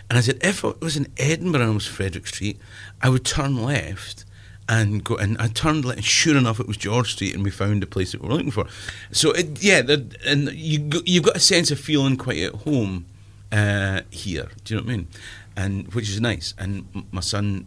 and 0.10 0.18
I 0.18 0.22
said, 0.22 0.38
if 0.42 0.64
I 0.64 0.74
was 0.80 0.96
in 0.96 1.08
Edinburgh 1.18 1.62
and 1.62 1.72
it 1.72 1.74
was 1.74 1.88
Frederick 1.88 2.28
Street, 2.28 2.60
I 3.02 3.10
would 3.10 3.26
turn 3.26 3.62
left 3.62 4.26
and 4.70 5.04
go. 5.04 5.16
And 5.16 5.38
I 5.40 5.48
turned 5.48 5.86
and 5.86 6.04
sure 6.04 6.38
enough, 6.38 6.60
it 6.60 6.68
was 6.68 6.78
George 6.78 7.14
Street, 7.14 7.34
and 7.34 7.44
we 7.44 7.52
found 7.52 7.82
the 7.82 7.88
place 7.88 8.12
that 8.12 8.22
we 8.22 8.28
were 8.28 8.34
looking 8.36 8.52
for. 8.52 8.66
So 9.12 9.32
it, 9.32 9.64
yeah, 9.64 9.82
and 10.26 10.52
you 10.52 10.90
you've 11.06 11.24
got 11.24 11.36
a 11.36 11.40
sense 11.40 11.72
of 11.72 11.80
feeling 11.80 12.18
quite 12.18 12.40
at 12.40 12.54
home 12.54 13.06
uh, 13.52 14.02
here. 14.10 14.50
Do 14.64 14.74
you 14.74 14.80
know 14.82 14.86
what 14.86 14.94
I 14.94 14.98
mean? 14.98 15.08
And 15.56 15.94
which 15.94 16.10
is 16.10 16.20
nice. 16.22 16.54
And 16.58 17.08
my 17.12 17.22
son, 17.22 17.66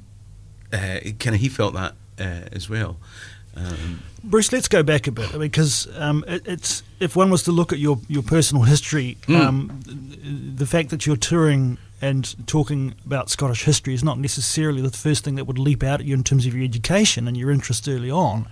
uh, 0.73 1.00
kind 1.19 1.35
of, 1.35 1.41
he 1.41 1.49
felt 1.49 1.75
that 1.75 1.94
uh, 2.19 2.49
as 2.52 2.69
well. 2.70 2.99
Um, 3.57 4.02
Bruce, 4.23 4.52
let's 4.52 4.69
go 4.69 4.83
back 4.85 5.09
a 5.09 5.12
bit 5.12 5.37
because 5.37 5.88
um, 5.99 6.25
it, 6.28 6.42
it's 6.47 6.85
if 7.00 7.16
one 7.16 7.30
was 7.30 7.42
to 7.45 7.52
look 7.52 7.73
at 7.73 7.80
your, 7.80 7.99
your 8.07 8.23
personal 8.23 8.62
history, 8.62 9.16
Mm. 9.26 9.40
um, 9.40 9.80
the 10.57 10.66
fact 10.66 10.90
that 10.90 11.04
you're 11.04 11.16
touring 11.16 11.76
and 12.00 12.47
talking 12.47 12.95
about 13.04 13.30
Scottish 13.30 13.64
history 13.64 13.95
is 13.95 14.02
not 14.02 14.19
necessarily 14.19 14.80
the 14.80 14.90
first 14.90 15.25
thing 15.25 15.35
that 15.35 15.45
would 15.45 15.59
leap 15.59 15.83
out 15.83 16.00
at 16.00 16.07
you 16.07 16.14
in 16.14 16.25
terms 16.25 16.47
of 16.47 16.54
your 16.54 16.64
education 16.64 17.28
and 17.28 17.37
your 17.37 17.50
interest 17.50 17.88
early 17.88 18.11
on. 18.11 18.49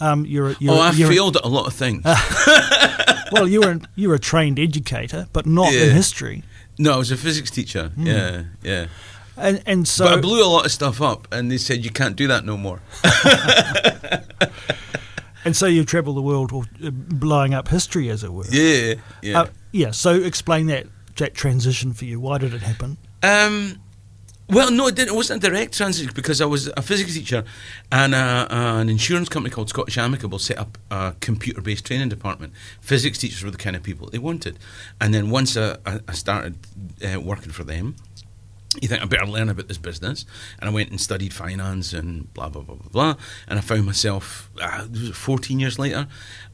Um, 0.00 0.24
you're, 0.24 0.54
you're, 0.60 0.74
oh, 0.74 0.78
I 0.78 0.92
you're, 0.92 1.10
failed 1.10 1.36
at 1.36 1.44
a 1.44 1.48
lot 1.48 1.66
of 1.66 1.74
things. 1.74 2.04
well, 3.32 3.48
you 3.48 3.60
were 3.60 3.80
you're 3.96 4.14
a 4.14 4.18
trained 4.18 4.58
educator, 4.58 5.26
but 5.32 5.46
not 5.46 5.72
in 5.72 5.94
history, 5.94 6.44
No, 6.78 6.94
I 6.94 6.96
was 6.98 7.10
a 7.10 7.16
physics 7.16 7.50
teacher. 7.50 7.92
Yeah, 7.96 8.44
yeah. 8.62 8.86
and 9.36 9.62
and 9.66 9.88
so 9.88 10.04
but 10.04 10.18
I 10.18 10.20
blew 10.20 10.44
a 10.44 10.46
lot 10.46 10.66
of 10.66 10.72
stuff 10.72 11.02
up, 11.02 11.26
and 11.32 11.50
they 11.50 11.58
said 11.58 11.84
you 11.84 11.90
can't 11.90 12.14
do 12.14 12.28
that 12.28 12.44
no 12.44 12.56
more. 12.56 12.80
and 15.44 15.56
so 15.56 15.66
you 15.66 15.84
travel 15.84 16.14
the 16.14 16.22
world, 16.22 16.52
uh, 16.52 16.90
blowing 16.90 17.54
up 17.54 17.68
history, 17.68 18.08
as 18.08 18.22
it 18.22 18.32
were. 18.32 18.46
Yeah, 18.50 18.94
yeah. 19.20 19.40
Uh, 19.40 19.46
yeah. 19.72 19.90
So 19.90 20.14
explain 20.14 20.66
that 20.66 20.86
that 21.18 21.34
transition 21.34 21.92
for 21.92 22.04
you. 22.04 22.20
Why 22.20 22.38
did 22.38 22.54
it 22.54 22.62
happen? 22.62 22.96
Um, 23.22 23.80
well, 24.50 24.70
no, 24.70 24.86
it, 24.86 24.94
didn't, 24.94 25.10
it 25.12 25.14
wasn't 25.14 25.44
a 25.44 25.48
direct 25.50 25.76
transition 25.76 26.10
because 26.14 26.40
I 26.40 26.46
was 26.46 26.68
a 26.68 26.80
physics 26.80 27.12
teacher, 27.12 27.44
and 27.92 28.14
uh, 28.14 28.46
an 28.50 28.88
insurance 28.88 29.28
company 29.28 29.52
called 29.52 29.68
Scottish 29.68 29.98
Amicable 29.98 30.38
set 30.38 30.58
up 30.58 30.78
a 30.90 31.14
computer-based 31.20 31.84
training 31.84 32.08
department. 32.08 32.54
Physics 32.80 33.18
teachers 33.18 33.44
were 33.44 33.50
the 33.50 33.58
kind 33.58 33.76
of 33.76 33.82
people 33.82 34.08
they 34.08 34.18
wanted, 34.18 34.58
and 35.00 35.12
then 35.12 35.28
once 35.28 35.56
I, 35.56 35.76
I 35.84 36.00
I 36.08 36.12
started 36.12 36.56
uh, 37.04 37.20
working 37.20 37.52
for 37.52 37.64
them. 37.64 37.96
You 38.80 38.86
think 38.86 39.02
I 39.02 39.06
better 39.06 39.26
learn 39.26 39.48
about 39.48 39.66
this 39.66 39.78
business, 39.78 40.26
and 40.60 40.68
I 40.68 40.72
went 40.72 40.90
and 40.90 41.00
studied 41.00 41.32
finance 41.32 41.94
and 41.94 42.32
blah 42.34 42.50
blah 42.50 42.62
blah 42.62 42.74
blah 42.74 42.90
blah. 42.90 43.22
And 43.48 43.58
I 43.58 43.62
found 43.62 43.86
myself, 43.86 44.50
uh, 44.60 44.84
14 45.14 45.58
years 45.58 45.78
later, 45.78 46.06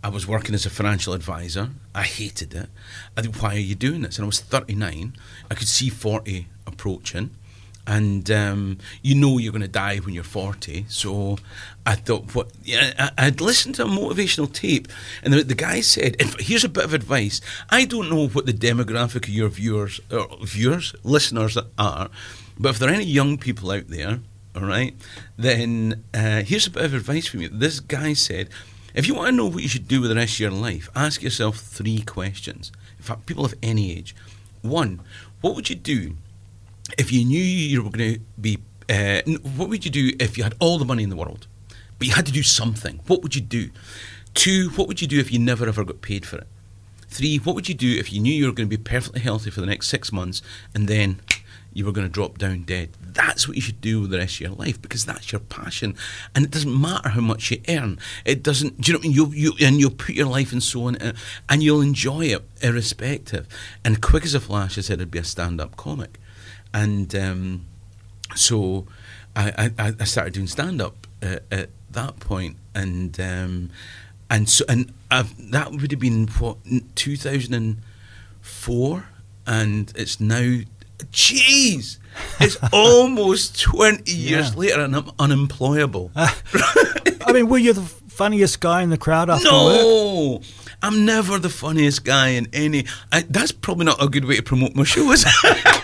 I 0.03 0.09
was 0.11 0.27
working 0.27 0.55
as 0.55 0.65
a 0.65 0.71
financial 0.71 1.13
advisor. 1.13 1.71
I 1.95 2.03
hated 2.03 2.55
it. 2.55 2.69
I 3.17 3.23
think, 3.23 3.43
why 3.43 3.57
are 3.57 3.59
you 3.59 3.75
doing 3.75 4.03
this? 4.03 4.17
And 4.17 4.25
I 4.25 4.27
was 4.27 4.41
39. 4.41 5.17
I 5.51 5.55
could 5.55 5.67
see 5.67 5.89
40 5.89 6.47
approaching, 6.67 7.31
and 7.87 8.31
um, 8.31 8.79
you 9.03 9.15
know 9.15 9.39
you're 9.39 9.53
going 9.53 9.63
to 9.63 9.69
die 9.69 9.99
when 9.99 10.15
you're 10.15 10.25
40. 10.25 10.87
So 10.89 11.39
I 11.85 11.95
thought, 11.95 12.35
what? 12.35 12.51
Yeah, 12.63 13.11
I, 13.19 13.27
would 13.27 13.41
listened 13.41 13.75
to 13.77 13.85
a 13.85 13.89
motivational 13.89 14.53
tape, 14.53 14.89
and 15.23 15.33
the, 15.33 15.43
the 15.43 15.55
guy 15.55 15.81
said, 15.81 16.17
"Here's 16.39 16.65
a 16.65 16.69
bit 16.69 16.85
of 16.85 16.95
advice. 16.95 17.41
I 17.71 17.85
don't 17.85 18.11
know 18.11 18.29
what 18.29 18.47
the 18.47 18.53
demographic 18.53 19.25
of 19.25 19.29
your 19.29 19.49
viewers, 19.49 20.01
or 20.11 20.29
viewers, 20.43 20.95
listeners 21.03 21.59
are, 21.79 22.11
but 22.59 22.71
if 22.71 22.79
there 22.79 22.89
are 22.89 22.95
any 22.95 23.05
young 23.05 23.39
people 23.39 23.71
out 23.71 23.89
there, 23.89 24.21
all 24.57 24.63
right, 24.63 24.95
then 25.37 26.05
uh, 26.15 26.43
here's 26.43 26.67
a 26.67 26.71
bit 26.71 26.85
of 26.85 26.95
advice 26.95 27.27
from 27.27 27.43
you. 27.43 27.49
This 27.49 27.81
guy 27.81 28.15
said." 28.15 28.49
If 28.95 29.09
you 29.09 29.15
want 29.17 29.31
to 29.31 29.33
know 29.33 29.49
what 29.49 29.61
you 29.61 29.69
should 29.69 29.89
do 29.89 30.01
with 30.01 30.11
the 30.11 30.15
rest 30.15 30.35
of 30.35 30.39
your 30.39 30.51
life, 30.53 30.89
ask 30.95 31.21
yourself 31.21 31.57
three 31.59 32.03
questions. 32.03 32.71
In 32.97 33.03
fact, 33.03 33.27
people 33.27 33.45
of 33.45 33.53
any 33.61 33.91
age. 33.91 34.15
One, 34.63 35.01
what 35.41 35.57
would 35.57 35.69
you 35.69 35.75
do 35.75 36.15
if 36.99 37.13
you 37.13 37.25
knew 37.25 37.43
you 37.43 37.83
were 37.83 37.91
going 37.91 38.15
to 38.15 38.21
be, 38.41 38.59
uh, 38.89 39.23
what 39.57 39.69
would 39.69 39.85
you 39.85 39.91
do 39.91 40.13
if 40.21 40.37
you 40.37 40.45
had 40.45 40.55
all 40.61 40.79
the 40.79 40.85
money 40.85 41.03
in 41.03 41.11
the 41.11 41.17
world, 41.17 41.47
but 41.99 42.07
you 42.07 42.15
had 42.15 42.27
to 42.27 42.33
do 42.33 42.43
something? 42.43 43.01
What 43.07 43.23
would 43.23 43.35
you 43.35 43.41
do? 43.41 43.71
Two, 44.35 44.71
what 44.71 44.89
would 44.89 45.01
you 45.01 45.09
do 45.09 45.19
if 45.19 45.33
you 45.33 45.39
never 45.39 45.67
ever 45.67 45.85
got 45.85 46.03
paid 46.03 46.27
for 46.27 46.39
it? 46.39 46.47
Three, 47.09 47.37
what 47.37 47.55
would 47.55 47.69
you 47.69 47.75
do 47.75 47.97
if 47.97 48.13
you 48.13 48.21
knew 48.21 48.35
you 48.35 48.47
were 48.47 48.53
going 48.53 48.69
to 48.69 48.77
be 48.77 48.83
perfectly 48.83 49.21
healthy 49.21 49.51
for 49.51 49.61
the 49.61 49.67
next 49.67 49.89
six 49.89 50.13
months 50.13 50.43
and 50.75 50.89
then 50.89 51.21
you 51.73 51.85
were 51.87 51.93
going 51.93 52.07
to 52.07 52.13
drop 52.13 52.39
down 52.39 52.63
dead? 52.63 52.91
That's 53.01 53.47
what 53.47 53.57
you 53.57 53.63
should 53.63 53.81
do 53.81 54.01
with 54.01 54.11
the 54.11 54.19
rest 54.19 54.35
of 54.37 54.41
your 54.41 54.51
life 54.51 54.83
because 54.83 55.05
that's 55.05 55.31
your 55.31 55.41
passion, 55.41 55.95
and 56.35 56.45
it 56.45 56.51
doesn't 56.51 56.81
matter 56.81 57.11
how 57.11 57.21
much 57.21 57.53
you 57.53 57.61
earn. 57.69 58.01
It 58.25 58.43
doesn't. 58.43 58.81
Do 58.81 58.91
you 58.91 58.99
know 58.99 58.99
what 58.99 59.05
I 59.05 59.09
mean? 59.09 59.17
You 59.17 59.53
you 59.59 59.67
and 59.67 59.79
you'll 59.79 59.91
put 59.93 60.17
your 60.17 60.27
life 60.27 60.51
and 60.51 60.63
so 60.63 60.89
on, 60.89 60.97
and 61.49 61.63
you'll 61.63 61.81
enjoy 61.81 62.27
it 62.27 62.43
irrespective. 62.61 63.47
And 63.85 64.03
quick 64.03 64.25
as 64.25 64.35
a 64.35 64.41
flash, 64.41 64.77
I 64.77 64.81
said 64.81 64.95
it'd 64.95 65.13
be 65.13 65.21
a 65.21 65.25
stand-up 65.25 65.77
comic 65.77 66.19
and 66.75 67.15
um, 67.15 67.67
so 68.35 68.87
I, 69.37 69.71
I, 69.79 69.95
I, 70.01 70.05
started 70.05 70.35
doing 70.35 70.49
stand 70.49 70.83
up 70.83 71.07
uh, 71.23 71.39
at 71.51 71.71
that 71.93 72.19
point, 72.21 72.57
and 72.75 73.19
um, 73.21 73.71
and 74.29 74.49
so 74.51 74.65
and 74.69 74.93
I've, 75.11 75.53
that 75.53 75.71
would 75.71 75.91
have 75.93 76.01
been 76.01 76.27
what 76.27 76.59
two 76.97 77.17
thousand 77.17 77.55
and 77.55 77.77
four, 78.43 79.07
and 79.47 79.93
it's 79.97 80.21
now. 80.21 80.61
Jeez, 81.11 81.99
it's 82.41 82.57
almost 82.73 83.61
twenty 83.61 84.13
years 84.13 84.51
yeah. 84.51 84.59
later, 84.59 84.81
and 84.81 84.97
I'm 84.97 85.11
unemployable. 85.19 86.11
I 86.17 87.33
mean, 87.33 87.49
were 87.49 87.59
you 87.59 87.73
the 87.73 87.83
funniest 87.83 88.61
guy 88.61 88.83
in 88.83 88.91
the 88.91 88.99
crowd 88.99 89.31
after 89.31 89.51
no. 89.51 90.35
work? 90.35 90.43
I'm 90.83 91.05
never 91.05 91.39
the 91.39 91.49
funniest 91.49 92.05
guy 92.05 92.29
in 92.29 92.47
any. 92.53 92.85
I, 93.11 93.23
that's 93.23 93.53
probably 93.53 93.87
not 93.87 94.03
a 94.03 94.09
good 94.09 94.25
way 94.25 94.37
to 94.37 94.43
promote 94.43 94.75
my 94.75 94.85
show, 94.85 95.11
is 95.13 95.25
it? 95.27 95.83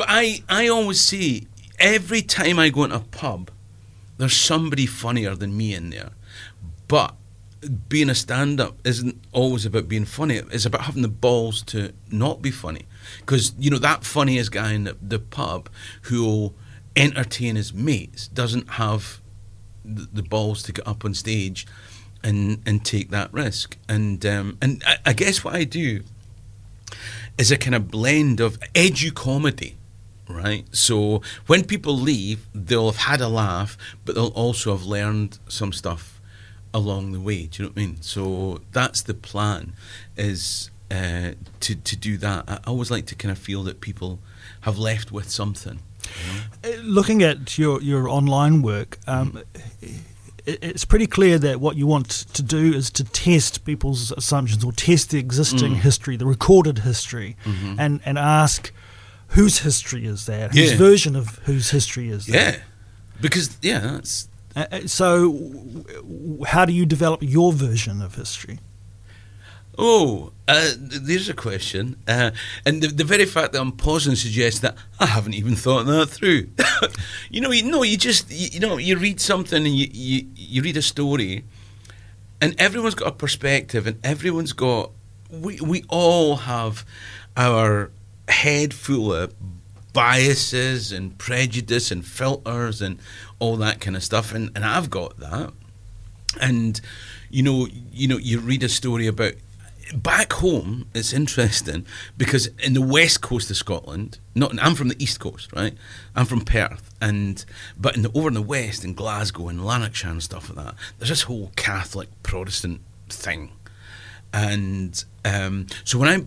But 0.00 0.08
I, 0.08 0.42
I 0.48 0.66
always 0.68 0.98
say 0.98 1.42
every 1.78 2.22
time 2.22 2.58
I 2.58 2.70
go 2.70 2.84
into 2.84 2.96
a 2.96 3.00
pub, 3.00 3.50
there's 4.16 4.34
somebody 4.34 4.86
funnier 4.86 5.34
than 5.34 5.54
me 5.54 5.74
in 5.74 5.90
there. 5.90 6.12
But 6.88 7.16
being 7.86 8.08
a 8.08 8.14
stand 8.14 8.62
up 8.62 8.78
isn't 8.82 9.22
always 9.32 9.66
about 9.66 9.88
being 9.88 10.06
funny. 10.06 10.36
It's 10.36 10.64
about 10.64 10.84
having 10.84 11.02
the 11.02 11.08
balls 11.08 11.60
to 11.64 11.92
not 12.10 12.40
be 12.40 12.50
funny. 12.50 12.86
Because, 13.18 13.52
you 13.58 13.70
know, 13.70 13.76
that 13.76 14.02
funniest 14.02 14.52
guy 14.52 14.72
in 14.72 14.84
the, 14.84 14.96
the 15.02 15.18
pub 15.18 15.68
who'll 16.04 16.54
entertain 16.96 17.56
his 17.56 17.74
mates 17.74 18.26
doesn't 18.28 18.70
have 18.70 19.20
the, 19.84 20.08
the, 20.10 20.22
balls 20.22 20.62
to 20.62 20.72
get 20.72 20.88
up 20.88 21.04
on 21.04 21.12
stage 21.12 21.66
and, 22.24 22.62
and 22.64 22.86
take 22.86 23.10
that 23.10 23.30
risk. 23.34 23.76
And, 23.86 24.24
um, 24.24 24.56
and 24.62 24.82
I, 24.86 24.96
I 25.04 25.12
guess 25.12 25.44
what 25.44 25.54
I 25.54 25.64
do 25.64 26.04
is 27.36 27.52
a 27.52 27.58
kind 27.58 27.74
of 27.74 27.90
blend 27.90 28.40
of 28.40 28.58
edu 28.74 29.12
comedy 29.12 29.76
right? 30.30 30.64
So 30.72 31.22
when 31.46 31.64
people 31.64 31.94
leave, 31.94 32.46
they'll 32.54 32.90
have 32.90 33.02
had 33.08 33.20
a 33.20 33.28
laugh, 33.28 33.76
but 34.04 34.14
they'll 34.14 34.28
also 34.28 34.72
have 34.76 34.84
learned 34.84 35.38
some 35.48 35.72
stuff 35.72 36.20
along 36.72 37.12
the 37.12 37.20
way. 37.20 37.46
Do 37.46 37.62
you 37.62 37.68
know 37.68 37.72
what 37.74 37.82
I 37.82 37.86
mean? 37.86 38.02
So 38.02 38.60
that's 38.72 39.02
the 39.02 39.14
plan, 39.14 39.72
is 40.16 40.70
uh, 40.90 41.32
to 41.60 41.74
to 41.74 41.96
do 41.96 42.16
that. 42.18 42.44
I 42.48 42.58
always 42.66 42.90
like 42.90 43.06
to 43.06 43.14
kind 43.14 43.32
of 43.32 43.38
feel 43.38 43.62
that 43.64 43.80
people 43.80 44.18
have 44.62 44.78
left 44.78 45.12
with 45.12 45.30
something. 45.30 45.80
You 46.04 46.32
know? 46.32 46.78
Uh, 46.78 46.82
looking 46.82 47.22
at 47.22 47.58
your 47.58 47.80
your 47.82 48.08
online 48.08 48.62
work. 48.62 48.98
Um, 49.06 49.32
mm. 49.82 49.94
It's 50.46 50.86
pretty 50.86 51.06
clear 51.06 51.38
that 51.38 51.60
what 51.60 51.76
you 51.76 51.86
want 51.86 52.08
to 52.08 52.42
do 52.42 52.72
is 52.72 52.90
to 52.92 53.04
test 53.04 53.64
people's 53.66 54.10
assumptions 54.10 54.64
or 54.64 54.72
test 54.72 55.10
the 55.10 55.18
existing 55.18 55.74
mm. 55.74 55.80
history, 55.80 56.16
the 56.16 56.24
recorded 56.24 56.78
history, 56.78 57.36
mm-hmm. 57.44 57.78
and, 57.78 58.00
and 58.06 58.18
ask 58.18 58.72
whose 59.30 59.60
history 59.60 60.06
is 60.06 60.26
that? 60.26 60.52
Whose 60.52 60.72
yeah. 60.72 60.78
version 60.78 61.16
of 61.16 61.38
whose 61.44 61.70
history 61.70 62.10
is 62.10 62.26
that? 62.26 62.54
Yeah, 62.54 62.60
because 63.20 63.56
yeah, 63.62 63.78
that's. 63.80 64.28
Uh, 64.56 64.66
uh 64.72 64.80
so, 64.86 65.84
how 66.46 66.64
do 66.64 66.72
you 66.72 66.86
develop 66.86 67.22
your 67.22 67.52
version 67.52 68.02
of 68.02 68.14
history? 68.14 68.58
Oh, 69.78 70.32
uh, 70.46 70.72
there's 70.76 71.28
a 71.28 71.34
question, 71.34 71.96
uh, 72.06 72.32
and 72.66 72.82
the, 72.82 72.88
the, 72.88 73.04
very 73.04 73.24
fact 73.24 73.52
that 73.52 73.60
I'm 73.60 73.72
pausing 73.72 74.14
suggests 74.14 74.60
that 74.60 74.76
I 74.98 75.06
haven't 75.06 75.34
even 75.34 75.54
thought 75.54 75.84
that 75.84 76.10
through. 76.10 76.48
you 77.30 77.40
know, 77.40 77.50
you 77.50 77.62
know, 77.62 77.82
you 77.82 77.96
just 77.96 78.30
you, 78.30 78.48
you, 78.52 78.60
know, 78.60 78.76
you 78.76 78.98
read 78.98 79.20
something 79.20 79.64
and 79.64 79.74
you, 79.74 79.88
you 79.90 80.26
you 80.34 80.62
read 80.62 80.76
a 80.76 80.82
story, 80.82 81.44
and 82.42 82.54
everyone's 82.60 82.96
got 82.96 83.08
a 83.08 83.12
perspective, 83.12 83.86
and 83.86 83.98
everyone's 84.04 84.52
got 84.52 84.90
we 85.30 85.60
we 85.60 85.84
all 85.88 86.36
have 86.36 86.84
our 87.36 87.90
head 88.30 88.72
full 88.74 89.12
of 89.12 89.34
biases 89.92 90.92
and 90.92 91.18
prejudice 91.18 91.90
and 91.90 92.04
filters 92.06 92.80
and 92.80 92.98
all 93.38 93.56
that 93.56 93.80
kind 93.80 93.96
of 93.96 94.04
stuff 94.04 94.32
and, 94.32 94.50
and 94.54 94.64
I've 94.64 94.90
got 94.90 95.16
that. 95.18 95.52
And 96.40 96.80
you 97.30 97.42
know 97.42 97.68
you 97.92 98.08
know 98.08 98.18
you 98.18 98.40
read 98.40 98.62
a 98.62 98.68
story 98.68 99.06
about 99.06 99.32
back 99.94 100.34
home 100.34 100.86
it's 100.94 101.12
interesting 101.12 101.84
because 102.16 102.46
in 102.58 102.74
the 102.74 102.82
west 102.82 103.20
coast 103.22 103.50
of 103.50 103.56
Scotland 103.56 104.18
not 104.34 104.52
I'm 104.62 104.74
from 104.74 104.88
the 104.88 105.02
east 105.02 105.18
coast 105.18 105.52
right? 105.52 105.74
I'm 106.14 106.26
from 106.26 106.42
Perth 106.42 106.94
and 107.00 107.44
but 107.76 107.96
in 107.96 108.02
the 108.02 108.12
over 108.14 108.28
in 108.28 108.34
the 108.34 108.42
west 108.42 108.84
in 108.84 108.94
Glasgow 108.94 109.48
and 109.48 109.64
Lanarkshire 109.64 110.10
and 110.10 110.22
stuff 110.22 110.48
like 110.48 110.64
that 110.64 110.74
there's 110.98 111.08
this 111.08 111.22
whole 111.22 111.50
Catholic 111.56 112.08
Protestant 112.22 112.80
thing 113.08 113.52
and 114.32 115.04
um, 115.24 115.66
so 115.84 115.98
when 115.98 116.08
I 116.08 116.18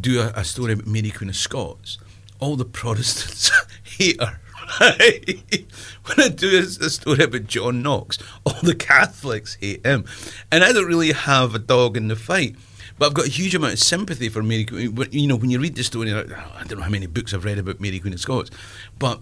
do 0.00 0.20
a, 0.20 0.32
a, 0.36 0.44
story 0.44 0.72
about 0.72 0.86
Mary 0.86 1.10
Queen 1.10 1.30
of 1.30 1.36
Scots, 1.36 1.98
all 2.40 2.56
the 2.56 2.64
Protestants 2.64 3.50
hate 3.82 4.20
her. 4.20 4.38
when 4.78 6.20
I 6.20 6.28
do 6.28 6.56
a, 6.56 6.60
a, 6.60 6.90
story 6.90 7.24
about 7.24 7.46
John 7.46 7.82
Knox, 7.82 8.18
all 8.44 8.60
the 8.62 8.74
Catholics 8.74 9.56
hate 9.60 9.84
him. 9.84 10.04
And 10.50 10.64
I 10.64 10.72
don't 10.72 10.86
really 10.86 11.12
have 11.12 11.54
a 11.54 11.58
dog 11.58 11.96
in 11.96 12.08
the 12.08 12.16
fight. 12.16 12.56
But 12.98 13.06
I've 13.06 13.14
got 13.14 13.26
a 13.26 13.30
huge 13.30 13.54
amount 13.54 13.72
of 13.74 13.78
sympathy 13.78 14.28
for 14.28 14.42
Mary 14.42 14.64
Queen. 14.64 14.96
You 15.10 15.26
know, 15.26 15.36
when 15.36 15.50
you 15.50 15.58
read 15.58 15.76
the 15.76 15.82
story, 15.82 16.12
I 16.12 16.24
don't 16.24 16.78
know 16.78 16.82
how 16.82 16.90
many 16.90 17.06
books 17.06 17.32
I've 17.32 17.44
read 17.44 17.58
about 17.58 17.80
Mary 17.80 17.98
Queen 17.98 18.12
of 18.12 18.20
Scots, 18.20 18.50
but 18.98 19.20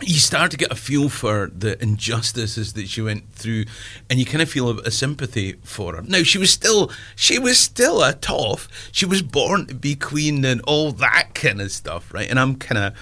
you 0.00 0.18
start 0.18 0.50
to 0.52 0.56
get 0.56 0.70
a 0.70 0.76
feel 0.76 1.08
for 1.08 1.50
the 1.54 1.80
injustices 1.82 2.74
that 2.74 2.88
she 2.88 3.02
went 3.02 3.30
through, 3.32 3.64
and 4.08 4.18
you 4.18 4.24
kind 4.24 4.42
of 4.42 4.50
feel 4.50 4.70
a, 4.70 4.76
a 4.82 4.90
sympathy 4.90 5.54
for 5.64 5.96
her. 5.96 6.02
Now 6.02 6.22
she 6.22 6.38
was 6.38 6.50
still 6.50 6.90
she 7.16 7.38
was 7.38 7.58
still 7.58 8.02
a 8.02 8.12
toff. 8.12 8.68
She 8.92 9.06
was 9.06 9.22
born 9.22 9.66
to 9.66 9.74
be 9.74 9.96
queen 9.96 10.44
and 10.44 10.60
all 10.62 10.92
that 10.92 11.30
kind 11.34 11.60
of 11.60 11.72
stuff, 11.72 12.12
right? 12.14 12.28
And 12.30 12.38
I'm 12.38 12.56
kind 12.56 12.78
of, 12.78 12.94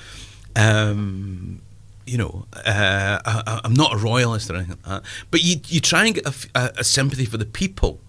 um, 0.57 1.61
you 2.07 2.17
know, 2.17 2.47
uh, 2.55 3.21
I, 3.25 3.61
am 3.65 3.75
not 3.75 3.93
a 3.93 3.99
royalist 3.99 4.49
or 4.50 4.57
anything 4.57 4.79
like 4.87 5.03
that, 5.03 5.03
but 5.31 5.43
you 5.43 5.57
you 5.67 5.81
try 5.81 6.07
and 6.07 6.15
get 6.15 6.26
a, 6.26 6.35
a, 6.55 6.73
a 6.79 6.85
sympathy 6.85 7.26
for 7.26 7.37
the 7.37 7.47
people, 7.47 8.00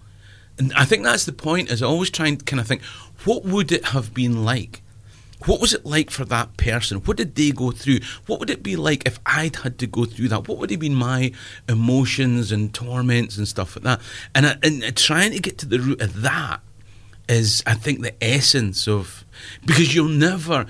and 0.58 0.72
I 0.74 0.84
think 0.86 1.02
that's 1.02 1.26
the 1.26 1.32
point. 1.32 1.70
Is 1.70 1.82
always 1.82 2.10
try 2.10 2.28
and 2.28 2.44
kind 2.44 2.60
of 2.60 2.66
think, 2.66 2.82
what 3.24 3.44
would 3.44 3.70
it 3.70 3.86
have 3.86 4.14
been 4.14 4.44
like? 4.44 4.82
What 5.46 5.60
was 5.60 5.72
it 5.72 5.86
like 5.86 6.10
for 6.10 6.24
that 6.24 6.56
person? 6.56 6.98
What 6.98 7.16
did 7.16 7.34
they 7.34 7.52
go 7.52 7.70
through? 7.70 8.00
What 8.26 8.40
would 8.40 8.50
it 8.50 8.62
be 8.62 8.76
like 8.76 9.06
if 9.06 9.20
I'd 9.24 9.56
had 9.56 9.78
to 9.78 9.86
go 9.86 10.04
through 10.04 10.28
that? 10.28 10.48
What 10.48 10.58
would 10.58 10.70
have 10.70 10.80
been 10.80 10.94
my 10.94 11.32
emotions 11.68 12.50
and 12.50 12.74
torments 12.74 13.38
and 13.38 13.46
stuff 13.46 13.76
like 13.76 13.84
that? 13.84 14.00
And, 14.34 14.58
and 14.62 14.96
trying 14.96 15.32
to 15.32 15.38
get 15.38 15.58
to 15.58 15.66
the 15.66 15.78
root 15.78 16.00
of 16.00 16.22
that 16.22 16.60
is, 17.28 17.62
I 17.66 17.74
think, 17.74 18.00
the 18.00 18.14
essence 18.22 18.88
of 18.88 19.24
because 19.64 19.94
you'll 19.94 20.08
never. 20.08 20.66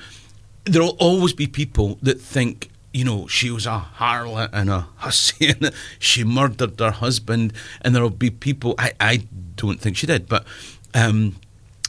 There'll 0.64 0.96
always 0.98 1.32
be 1.32 1.46
people 1.46 1.98
that 2.02 2.20
think 2.20 2.70
you 2.92 3.04
know, 3.04 3.26
she 3.26 3.50
was 3.50 3.66
a 3.66 3.86
harlot 3.96 4.48
and 4.52 4.70
a 4.70 4.80
hussy 4.96 5.50
and 5.50 5.72
she 5.98 6.24
murdered 6.24 6.80
her 6.80 6.90
husband. 6.90 7.52
And 7.82 7.94
there'll 7.94 8.10
be 8.10 8.30
people, 8.30 8.74
I, 8.78 8.92
I 8.98 9.22
don't 9.56 9.80
think 9.80 9.96
she 9.96 10.06
did, 10.06 10.28
but 10.28 10.46
um, 10.94 11.36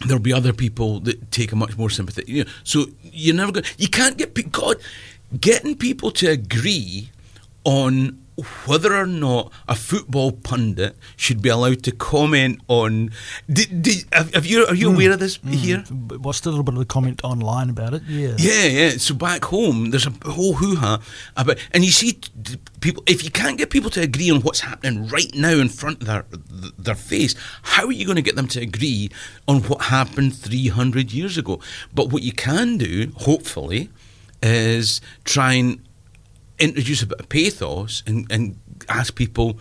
there'll 0.06 0.22
be 0.22 0.34
other 0.34 0.54
people 0.54 1.00
that 1.02 1.32
take 1.32 1.52
a 1.52 1.56
much 1.56 1.78
more 1.78 1.90
sympathetic. 1.90 2.30
You 2.30 2.44
know, 2.44 2.52
so 2.64 2.86
you're 3.04 3.36
never 3.36 3.52
going. 3.52 3.66
You 3.78 3.90
can't 3.90 4.18
get 4.18 4.52
God 4.52 4.78
getting 5.40 5.76
people 5.76 6.12
to 6.12 6.28
agree 6.28 7.10
on 7.64 8.18
whether 8.42 8.96
or 8.96 9.06
not 9.06 9.52
a 9.68 9.76
football 9.76 10.32
pundit 10.32 10.96
should 11.16 11.42
be 11.42 11.50
allowed 11.50 11.84
to 11.84 11.92
comment 11.92 12.62
on. 12.68 13.12
Did, 13.52 13.82
did, 13.82 14.06
have, 14.14 14.46
you 14.46 14.66
are 14.66 14.76
you 14.76 14.92
aware 14.92 15.12
of 15.12 15.20
this 15.20 15.40
here? 15.48 15.80
Mm. 15.80 16.18
Watched 16.20 16.46
a 16.46 16.50
little 16.50 16.64
bit 16.64 16.74
of 16.74 16.80
the 16.80 16.86
comment 16.86 17.22
online 17.24 17.70
about 17.70 17.94
it. 17.94 18.04
Yeah. 18.08 18.36
Yeah, 18.38 18.66
yeah. 18.66 18.90
So 18.92 19.14
back 19.14 19.46
home, 19.46 19.92
there's 19.92 20.08
a 20.08 20.14
whole 20.26 20.54
hoo 20.54 20.76
ha 20.76 21.02
about, 21.36 21.58
and 21.72 21.84
you 21.84 21.92
see 21.92 22.20
people. 22.82 23.04
If 23.08 23.24
you 23.24 23.32
can't 23.32 23.58
get 23.58 23.70
people 23.70 23.90
to 23.92 24.02
agree 24.02 24.32
on 24.32 24.42
what's 24.42 24.62
happening 24.62 25.08
right 25.08 25.34
now 25.36 25.54
in 25.54 25.70
front 25.70 26.02
of 26.02 26.08
their 26.08 26.26
their 26.78 26.96
face, 26.96 27.36
how 27.64 27.86
are 27.86 27.92
you 27.92 28.06
going 28.06 28.16
to 28.16 28.22
get 28.22 28.36
them 28.36 28.48
to 28.50 28.62
agree 28.62 29.10
on 29.48 29.62
what 29.64 29.84
happened 29.84 30.36
300 30.36 31.12
years 31.12 31.38
ago? 31.38 31.60
But 31.94 32.10
what 32.10 32.24
you 32.24 32.32
can 32.32 32.78
do, 32.78 33.12
hopefully, 33.18 33.90
is 34.42 35.02
try 35.24 35.54
and 35.54 35.82
introduce 36.60 37.02
a 37.02 37.08
bit 37.08 37.20
of 37.20 37.30
pathos 37.30 38.04
and, 38.06 38.32
and 38.32 38.60
ask 38.88 39.16
people. 39.16 39.58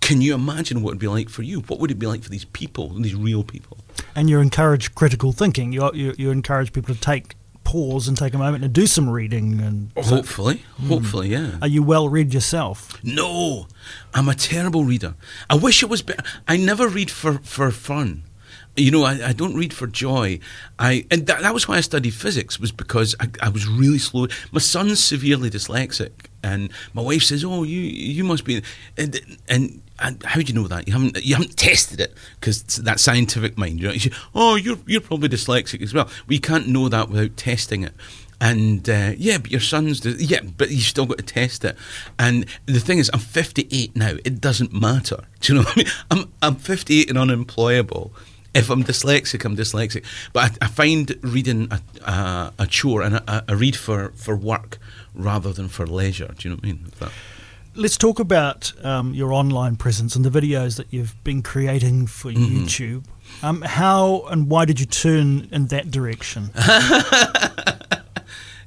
Can 0.00 0.20
you 0.20 0.34
imagine 0.34 0.82
what 0.82 0.90
it 0.90 0.94
would 0.94 0.98
be 0.98 1.06
like 1.06 1.28
for 1.28 1.42
you? 1.42 1.60
What 1.60 1.78
would 1.78 1.92
it 1.92 1.98
be 1.98 2.08
like 2.08 2.24
for 2.24 2.28
these 2.28 2.44
people, 2.44 2.88
these 2.88 3.14
real 3.14 3.44
people? 3.44 3.78
And 4.16 4.28
you 4.28 4.40
encourage 4.40 4.96
critical 4.96 5.30
thinking. 5.30 5.72
You, 5.72 5.92
you, 5.94 6.12
you 6.18 6.30
encourage 6.32 6.72
people 6.72 6.92
to 6.92 7.00
take 7.00 7.36
pause 7.64 8.08
and 8.08 8.16
take 8.16 8.34
a 8.34 8.38
moment 8.38 8.64
and 8.64 8.72
do 8.72 8.86
some 8.86 9.08
reading. 9.08 9.60
And 9.60 9.92
so- 10.04 10.16
Hopefully, 10.16 10.64
hmm. 10.76 10.88
hopefully, 10.88 11.28
yeah. 11.28 11.58
are 11.62 11.68
you 11.68 11.82
well 11.82 12.08
read 12.08 12.34
yourself? 12.34 13.02
No, 13.04 13.68
I'm 14.12 14.28
a 14.28 14.34
terrible 14.34 14.84
reader. 14.84 15.14
I 15.48 15.54
wish 15.54 15.82
it 15.82 15.88
was 15.88 16.02
better. 16.02 16.22
I 16.48 16.56
never 16.56 16.88
read 16.88 17.10
for, 17.10 17.34
for 17.38 17.70
fun. 17.70 18.24
You 18.76 18.90
know, 18.90 19.04
I, 19.04 19.28
I 19.28 19.32
don't 19.32 19.54
read 19.54 19.74
for 19.74 19.86
joy. 19.86 20.38
I 20.78 21.06
and 21.10 21.26
that, 21.26 21.42
that 21.42 21.52
was 21.52 21.68
why 21.68 21.76
I 21.76 21.80
studied 21.82 22.14
physics 22.14 22.58
was 22.58 22.72
because 22.72 23.14
I, 23.20 23.28
I 23.42 23.48
was 23.50 23.66
really 23.66 23.98
slow. 23.98 24.28
My 24.50 24.60
son's 24.60 24.98
severely 24.98 25.50
dyslexic, 25.50 26.12
and 26.42 26.70
my 26.94 27.02
wife 27.02 27.22
says, 27.22 27.44
"Oh, 27.44 27.62
you 27.62 27.80
you 27.80 28.24
must 28.24 28.44
be." 28.44 28.62
And 28.96 29.20
and, 29.48 29.82
and 29.98 30.22
how 30.22 30.40
do 30.40 30.46
you 30.46 30.54
know 30.54 30.68
that? 30.68 30.86
You 30.86 30.94
haven't 30.94 31.24
you 31.24 31.34
haven't 31.34 31.56
tested 31.56 32.00
it 32.00 32.14
because 32.40 32.62
that 32.62 33.00
scientific 33.00 33.56
mind. 33.56 33.80
You 33.80 33.88
know, 33.88 33.94
you 33.94 34.00
say, 34.00 34.12
"Oh, 34.34 34.56
you're 34.56 34.78
you're 34.86 35.00
probably 35.00 35.28
dyslexic 35.28 35.82
as 35.82 35.94
well." 35.94 36.08
We 36.26 36.38
can't 36.38 36.68
know 36.68 36.88
that 36.88 37.08
without 37.08 37.36
testing 37.36 37.84
it. 37.84 37.94
And 38.40 38.90
uh, 38.90 39.12
yeah, 39.16 39.38
but 39.38 39.52
your 39.52 39.60
son's 39.60 40.04
yeah, 40.04 40.40
but 40.42 40.70
you 40.70 40.80
still 40.80 41.06
got 41.06 41.18
to 41.18 41.24
test 41.24 41.64
it. 41.64 41.76
And 42.18 42.44
the 42.66 42.80
thing 42.80 42.98
is, 42.98 43.08
I'm 43.14 43.20
58 43.20 43.94
now. 43.94 44.16
It 44.24 44.40
doesn't 44.40 44.72
matter. 44.72 45.18
Do 45.40 45.52
you 45.52 45.58
know 45.60 45.64
what 45.64 45.76
I 45.76 45.80
mean? 45.80 45.92
I'm 46.10 46.32
I'm 46.42 46.56
58 46.56 47.08
and 47.08 47.18
unemployable. 47.18 48.12
If 48.62 48.68
I'm 48.70 48.84
dyslexic, 48.84 49.44
I'm 49.46 49.56
dyslexic. 49.56 50.04
But 50.34 50.58
I, 50.60 50.66
I 50.66 50.68
find 50.68 51.16
reading 51.22 51.68
a, 51.70 51.80
a, 52.10 52.52
a 52.60 52.66
chore 52.66 53.00
and 53.02 53.16
I, 53.26 53.42
I 53.48 53.52
read 53.52 53.76
for, 53.76 54.12
for 54.14 54.36
work 54.36 54.78
rather 55.14 55.52
than 55.54 55.68
for 55.68 55.86
leisure. 55.86 56.34
Do 56.36 56.48
you 56.48 56.54
know 56.54 56.56
what 56.60 56.64
I 56.64 56.72
mean? 56.72 56.86
That- 57.00 57.12
Let's 57.74 57.96
talk 57.96 58.18
about 58.20 58.70
um, 58.84 59.14
your 59.14 59.32
online 59.32 59.76
presence 59.76 60.14
and 60.14 60.22
the 60.26 60.28
videos 60.40 60.76
that 60.76 60.88
you've 60.90 61.14
been 61.24 61.40
creating 61.42 62.06
for 62.08 62.30
Mm-hmm. 62.30 62.64
YouTube. 62.64 63.04
Um, 63.42 63.62
how 63.62 64.24
and 64.30 64.50
why 64.50 64.66
did 64.66 64.78
you 64.78 64.84
turn 64.84 65.48
in 65.50 65.68
that 65.68 65.90
direction? 65.90 66.50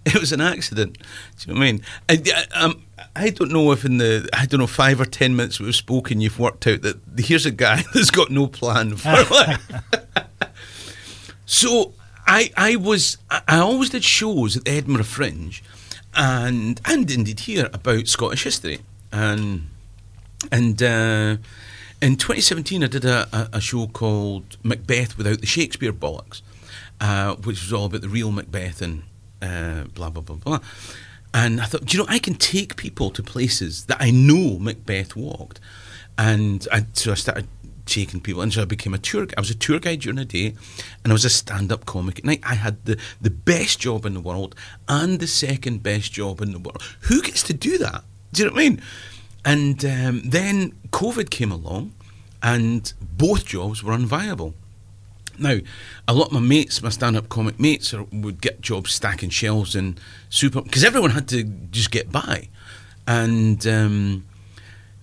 it 0.06 0.20
was 0.20 0.32
an 0.32 0.42
accident. 0.42 0.98
Do 0.98 1.04
you 1.48 1.54
know 1.54 1.60
what 1.60 1.68
I 1.68 1.72
mean? 1.72 1.82
I, 2.10 2.22
I, 2.56 2.64
um, 2.64 2.84
I 3.16 3.30
don't 3.30 3.52
know 3.52 3.72
if 3.72 3.86
in 3.86 3.98
the 3.98 4.28
I 4.34 4.46
don't 4.46 4.60
know 4.60 4.68
five 4.68 5.00
or 5.00 5.06
ten 5.06 5.36
minutes 5.36 5.60
we've 5.60 5.76
spoken, 5.76 6.22
you've 6.22 6.40
worked 6.40 6.68
out 6.68 6.82
that 6.82 6.98
here's 7.18 7.46
a 7.46 7.52
guy 7.52 7.84
that's 7.94 8.12
got 8.12 8.30
no 8.30 8.48
plan 8.48 8.96
for 8.96 9.10
life. 9.32 9.72
so 11.46 11.94
I 12.28 12.52
I 12.58 12.76
was 12.76 13.18
I 13.30 13.60
always 13.60 13.90
did 13.92 14.04
shows 14.04 14.58
at 14.58 14.66
the 14.66 14.72
Edinburgh 14.72 15.06
Fringe, 15.06 15.64
and 16.14 16.82
and 16.86 17.10
indeed 17.10 17.42
here 17.42 17.70
about 17.74 18.08
Scottish 18.08 18.44
history 18.44 18.80
and 19.12 19.68
and. 20.52 20.82
Uh, 20.82 21.38
in 22.02 22.18
2017, 22.18 22.84
I 22.84 22.88
did 22.88 23.06
a, 23.06 23.28
a, 23.32 23.50
a 23.54 23.62
show 23.62 23.88
called 23.88 24.58
Macbeth 24.64 25.18
Without 25.18 25.40
the 25.40 25.48
Shakespeare 25.48 25.94
Bollocks, 25.94 26.42
uh, 27.00 27.36
which 27.36 27.62
was 27.62 27.72
all 27.74 27.86
about 27.86 28.02
the 28.02 28.10
real 28.10 28.32
Macbeth 28.32 28.82
and 28.82 29.04
uh, 29.42 29.86
blah, 29.94 30.10
blah, 30.10 30.22
blah, 30.22 30.36
blah. 30.36 30.60
And 31.36 31.60
I 31.60 31.66
thought, 31.66 31.84
do 31.84 31.98
you 31.98 32.02
know, 32.02 32.10
I 32.10 32.18
can 32.18 32.36
take 32.36 32.78
people 32.78 33.10
to 33.10 33.22
places 33.22 33.88
that 33.88 33.98
I 34.00 34.10
know 34.10 34.58
Macbeth 34.58 35.18
walked. 35.18 35.60
And 36.18 36.66
I, 36.72 36.86
so 36.94 37.12
I 37.12 37.16
started 37.16 37.46
taking 37.86 38.22
people, 38.22 38.42
and 38.42 38.54
so 38.54 38.62
I 38.62 38.66
became 38.66 38.94
a 38.94 38.98
tour 38.98 39.26
guide. 39.26 39.36
I 39.38 39.42
was 39.42 39.50
a 39.50 39.56
tour 39.56 39.80
guide 39.80 40.00
during 40.00 40.16
the 40.16 40.24
day, 40.24 40.56
and 41.04 41.12
I 41.12 41.14
was 41.14 41.26
a 41.26 41.30
stand 41.30 41.74
up 41.74 41.86
comic 41.86 42.20
at 42.20 42.24
night. 42.24 42.40
I 42.44 42.56
had 42.56 42.86
the, 42.86 42.98
the 43.20 43.30
best 43.30 43.82
job 43.82 44.06
in 44.06 44.14
the 44.14 44.22
world 44.22 44.56
and 44.88 45.20
the 45.20 45.28
second 45.28 45.84
best 45.84 46.14
job 46.14 46.40
in 46.40 46.54
the 46.54 46.58
world. 46.58 46.82
Who 47.02 47.22
gets 47.22 47.44
to 47.44 47.54
do 47.54 47.78
that? 47.80 48.06
Do 48.32 48.44
you 48.44 48.50
know 48.50 48.56
what 48.56 48.62
I 48.62 48.70
mean? 48.70 48.82
And 49.44 49.86
um, 49.86 50.22
then 50.24 50.72
COVID 50.92 51.30
came 51.30 51.52
along, 51.52 51.94
and 52.42 52.94
both 53.02 53.46
jobs 53.46 53.84
were 53.84 53.92
unviable. 53.92 54.54
Now, 55.40 55.58
a 56.08 56.14
lot 56.14 56.28
of 56.28 56.34
my 56.34 56.40
mates, 56.40 56.82
my 56.82 56.90
stand-up 56.90 57.30
comic 57.30 57.60
mates, 57.60 57.94
are, 57.94 58.04
would 58.12 58.42
get 58.42 58.62
jobs 58.62 58.94
stacking 58.94 59.30
shelves 59.30 59.76
in 59.76 59.98
super 60.30 60.62
because 60.62 60.84
everyone 60.84 61.12
had 61.12 61.28
to 61.30 61.44
just 61.44 61.92
get 61.92 62.12
by, 62.12 62.50
and 63.08 63.66
um, 63.68 64.26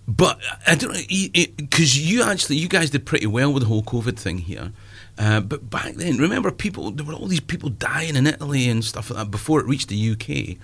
but 0.06 0.40
I 0.66 0.74
don't 0.74 0.92
know 0.92 1.44
because 1.56 1.98
you 1.98 2.22
actually 2.22 2.56
you 2.56 2.68
guys 2.68 2.90
did 2.90 3.06
pretty 3.06 3.26
well 3.26 3.52
with 3.52 3.62
the 3.62 3.68
whole 3.68 3.82
COVID 3.82 4.18
thing 4.18 4.38
here. 4.38 4.72
Uh, 5.18 5.40
but 5.40 5.68
back 5.68 5.94
then, 5.94 6.16
remember 6.16 6.50
people 6.50 6.90
there 6.90 7.04
were 7.04 7.14
all 7.14 7.26
these 7.26 7.40
people 7.40 7.68
dying 7.68 8.16
in 8.16 8.26
Italy 8.26 8.68
and 8.68 8.84
stuff 8.84 9.10
like 9.10 9.18
that 9.18 9.30
before 9.30 9.60
it 9.60 9.66
reached 9.66 9.88
the 9.88 10.10
UK 10.10 10.56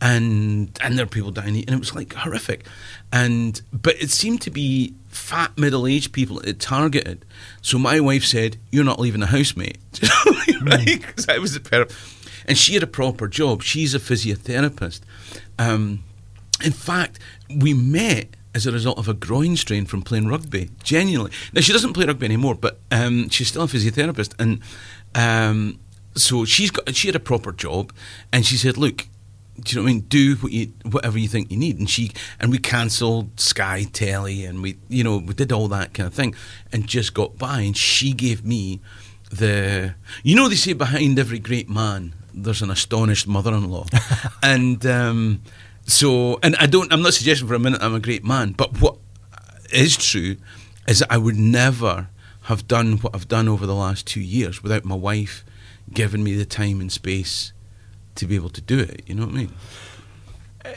and 0.00 0.76
and 0.80 0.98
there 0.98 1.04
are 1.04 1.08
people 1.08 1.30
dying, 1.30 1.56
and 1.56 1.70
it 1.70 1.78
was 1.78 1.94
like 1.94 2.14
horrific. 2.14 2.66
And 3.12 3.60
but 3.72 4.00
it 4.00 4.10
seemed 4.10 4.42
to 4.42 4.50
be 4.50 4.94
fat 5.08 5.56
middle 5.56 5.86
aged 5.86 6.12
people 6.12 6.40
it 6.40 6.60
targeted. 6.60 7.24
So 7.62 7.78
my 7.78 8.00
wife 8.00 8.24
said, 8.24 8.58
"You're 8.70 8.84
not 8.84 9.00
leaving 9.00 9.20
the 9.20 9.26
house, 9.26 9.56
mate," 9.56 9.78
Do 9.92 10.06
you 10.06 10.08
know 10.08 10.14
what 10.24 10.48
I 10.48 10.52
mean? 10.52 10.64
right? 10.64 11.00
Because 11.06 11.28
I 11.28 11.38
was 11.38 11.56
a 11.56 11.60
pair 11.60 11.86
and 12.46 12.56
she 12.56 12.74
had 12.74 12.82
a 12.82 12.86
proper 12.86 13.28
job. 13.28 13.62
She's 13.62 13.94
a 13.94 13.98
physiotherapist. 13.98 15.00
Um, 15.58 16.04
in 16.64 16.72
fact, 16.72 17.18
we 17.54 17.74
met 17.74 18.28
as 18.54 18.66
a 18.66 18.72
result 18.72 18.98
of 18.98 19.08
a 19.08 19.14
groin 19.14 19.56
strain 19.56 19.84
from 19.84 20.00
playing 20.00 20.28
rugby. 20.28 20.70
Genuinely, 20.82 21.32
now 21.52 21.60
she 21.60 21.72
doesn't 21.72 21.92
play 21.92 22.06
rugby 22.06 22.24
anymore, 22.24 22.54
but 22.54 22.78
um, 22.90 23.28
she's 23.28 23.48
still 23.48 23.62
a 23.62 23.66
physiotherapist, 23.66 24.32
and 24.38 24.60
um, 25.14 25.78
so 26.14 26.44
she's 26.44 26.70
got 26.70 26.94
she 26.94 27.08
had 27.08 27.16
a 27.16 27.20
proper 27.20 27.52
job, 27.52 27.92
and 28.32 28.46
she 28.46 28.56
said, 28.56 28.76
"Look." 28.76 29.06
Do 29.60 29.70
you 29.70 29.76
know 29.76 29.84
what 29.84 29.90
I 29.90 29.92
mean? 29.92 30.00
Do 30.02 30.36
what 30.36 30.52
you, 30.52 30.72
whatever 30.84 31.18
you 31.18 31.28
think 31.28 31.50
you 31.50 31.56
need, 31.56 31.78
and 31.78 31.88
she 31.88 32.12
and 32.38 32.50
we 32.50 32.58
cancelled 32.58 33.40
Sky 33.40 33.84
Telly, 33.92 34.44
and 34.44 34.62
we, 34.62 34.76
you 34.88 35.02
know, 35.02 35.18
we 35.18 35.34
did 35.34 35.52
all 35.52 35.68
that 35.68 35.94
kind 35.94 36.06
of 36.06 36.14
thing, 36.14 36.34
and 36.72 36.86
just 36.86 37.14
got 37.14 37.38
by. 37.38 37.60
And 37.60 37.76
she 37.76 38.12
gave 38.12 38.44
me 38.44 38.80
the, 39.30 39.94
you 40.22 40.36
know, 40.36 40.48
they 40.48 40.54
say 40.54 40.72
behind 40.72 41.18
every 41.18 41.38
great 41.38 41.68
man 41.68 42.14
there's 42.38 42.60
an 42.60 42.70
astonished 42.70 43.26
mother-in-law, 43.26 43.86
and 44.42 44.84
um, 44.86 45.40
so, 45.86 46.38
and 46.42 46.54
I 46.56 46.66
don't, 46.66 46.92
I'm 46.92 47.00
not 47.00 47.14
suggesting 47.14 47.48
for 47.48 47.54
a 47.54 47.58
minute 47.58 47.82
I'm 47.82 47.94
a 47.94 48.00
great 48.00 48.24
man, 48.24 48.52
but 48.52 48.80
what 48.80 48.98
is 49.72 49.96
true 49.96 50.36
is 50.86 50.98
that 50.98 51.10
I 51.10 51.16
would 51.16 51.36
never 51.36 52.08
have 52.42 52.68
done 52.68 52.98
what 52.98 53.14
I've 53.14 53.28
done 53.28 53.48
over 53.48 53.66
the 53.66 53.74
last 53.74 54.06
two 54.06 54.20
years 54.20 54.62
without 54.62 54.84
my 54.84 54.94
wife 54.94 55.44
giving 55.92 56.22
me 56.22 56.34
the 56.34 56.44
time 56.44 56.80
and 56.80 56.92
space 56.92 57.52
to 58.16 58.26
be 58.26 58.34
able 58.34 58.50
to 58.50 58.60
do 58.60 58.78
it. 58.78 59.02
You 59.06 59.14
know 59.14 59.26
what 59.26 59.34
I 59.34 59.38
mean? 59.38 59.52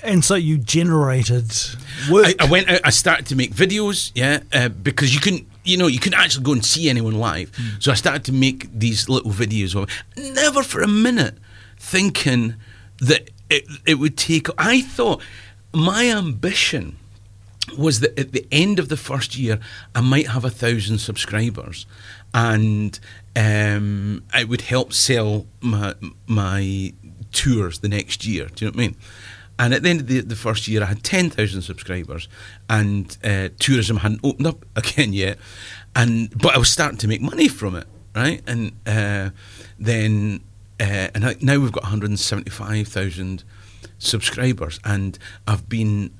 And 0.04 0.24
so 0.24 0.36
you 0.36 0.58
generated 0.58 1.52
work. 2.12 2.28
I, 2.40 2.46
I 2.46 2.50
went 2.50 2.70
out. 2.70 2.82
I 2.84 2.92
started 2.92 3.26
to 3.28 3.36
make 3.36 3.54
videos, 3.54 4.12
yeah, 4.14 4.42
uh, 4.54 4.70
because 4.70 5.14
you 5.16 5.20
couldn't, 5.20 5.48
you 5.64 5.78
know, 5.78 5.88
you 5.88 6.00
couldn't 6.00 6.20
actually 6.20 6.44
go 6.44 6.54
and 6.54 6.64
see 6.64 6.90
anyone 6.90 7.16
live. 7.16 7.52
So 7.80 7.92
I 7.92 7.96
started 7.96 8.24
to 8.26 8.32
make 8.32 8.72
these 8.72 9.10
little 9.10 9.32
videos 9.32 9.76
of. 9.76 9.90
Never 10.16 10.64
for 10.64 10.82
a 10.82 10.88
minute 10.88 11.38
thinking 11.78 12.56
that 13.00 13.30
it, 13.50 13.64
it 13.86 13.96
would 13.96 14.18
take. 14.18 14.48
I 14.58 14.82
thought 14.82 15.22
my 15.74 16.06
ambition 16.10 16.98
was 17.78 18.00
that 18.00 18.18
at 18.18 18.32
the 18.32 18.48
end 18.52 18.80
of 18.80 18.90
the 18.90 18.98
first 18.98 19.38
year, 19.38 19.60
I 19.96 20.02
might 20.02 20.28
have 20.28 20.46
a 20.46 20.50
thousand 20.50 21.00
subscribers, 21.00 21.86
and 22.34 23.00
um, 23.36 24.24
I 24.34 24.44
would 24.44 24.62
help 24.62 24.94
sell 24.94 25.46
my 25.62 25.96
my 26.28 26.94
tours 27.32 27.80
the 27.80 27.90
next 27.90 28.26
year. 28.26 28.48
Do 28.48 28.66
you 28.66 28.72
know 28.72 28.76
what 28.76 28.84
I 28.84 28.88
mean? 28.88 28.96
And 29.60 29.74
at 29.74 29.84
the 29.84 29.90
end 29.90 30.00
of 30.00 30.08
the, 30.08 30.22
the 30.22 30.38
first 30.38 30.70
year, 30.70 30.82
I 30.82 30.86
had 30.86 31.04
10,000 31.04 31.62
subscribers, 31.62 32.30
and 32.70 33.18
uh, 33.24 33.50
tourism 33.60 33.98
hadn't 33.98 34.22
opened 34.24 34.48
up 34.48 34.66
again 34.76 35.12
yet. 35.12 35.38
And 35.96 36.30
but 36.38 36.56
I 36.56 36.58
was 36.58 36.70
starting 36.70 36.98
to 37.00 37.08
make 37.08 37.22
money 37.22 37.48
from 37.48 37.76
it, 37.76 37.88
right? 38.16 38.42
And 38.48 38.72
uh, 38.86 39.32
then 39.78 40.42
uh, 40.80 41.10
and 41.14 41.26
I, 41.26 41.36
now 41.42 41.60
we've 41.60 41.72
got 41.72 41.84
175,000 41.84 43.44
subscribers, 43.98 44.80
and 44.86 45.20
I've 45.46 45.68
been 45.68 46.12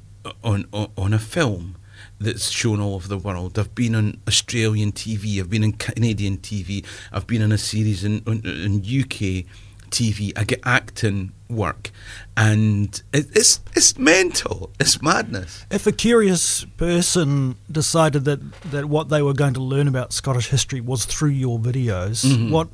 on, 0.44 0.66
on 0.74 0.92
on 0.98 1.14
a 1.14 1.20
film 1.20 1.78
that's 2.20 2.50
shown 2.50 2.82
all 2.82 2.96
over 2.96 3.08
the 3.08 3.18
world. 3.18 3.58
I've 3.58 3.74
been 3.74 3.96
on 3.96 4.20
Australian 4.28 4.92
TV. 4.92 5.40
I've 5.40 5.50
been 5.50 5.64
on 5.64 5.74
Canadian 5.74 6.38
TV. 6.40 6.86
I've 7.14 7.28
been 7.28 7.42
on 7.42 7.54
a 7.54 7.58
series 7.58 8.04
in, 8.04 8.22
in, 8.28 8.46
in 8.46 9.02
UK 9.02 9.46
TV, 9.90 10.32
I 10.38 10.44
get 10.44 10.60
acting 10.64 11.32
work, 11.50 11.92
and 12.38 13.02
it, 13.14 13.28
it's 13.36 13.60
it's 13.76 13.98
mental. 13.98 14.70
It's 14.80 15.02
madness. 15.02 15.66
If 15.72 15.88
a 15.88 15.92
curious 15.92 16.66
person 16.78 17.56
decided 17.72 18.26
that, 18.26 18.40
that 18.72 18.86
what 18.86 19.10
they 19.10 19.22
were 19.22 19.34
going 19.34 19.54
to 19.56 19.62
learn 19.62 19.88
about 19.88 20.14
Scottish 20.14 20.50
history 20.50 20.82
was 20.82 21.06
through 21.06 21.30
your 21.32 21.60
videos, 21.60 22.26
Mhm. 22.26 22.52
what 22.52 22.68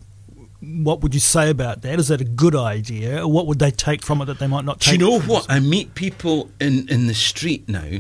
what 0.62 1.02
would 1.02 1.14
you 1.14 1.20
say 1.20 1.50
about 1.52 1.82
that? 1.84 2.00
Is 2.00 2.08
that 2.08 2.22
a 2.22 2.26
good 2.26 2.56
idea? 2.56 3.28
What 3.28 3.46
would 3.46 3.60
they 3.60 3.70
take 3.72 4.04
from 4.04 4.22
it 4.22 4.26
that 4.26 4.40
they 4.40 4.48
might 4.48 4.66
not 4.66 4.80
Do 4.80 4.92
take? 4.92 5.00
you 5.00 5.06
know 5.06 5.20
what? 5.20 5.46
I 5.48 5.60
meet 5.60 5.94
people 5.94 6.50
in, 6.60 6.88
in 6.90 7.06
the 7.08 7.14
street 7.14 7.70
now 7.70 8.00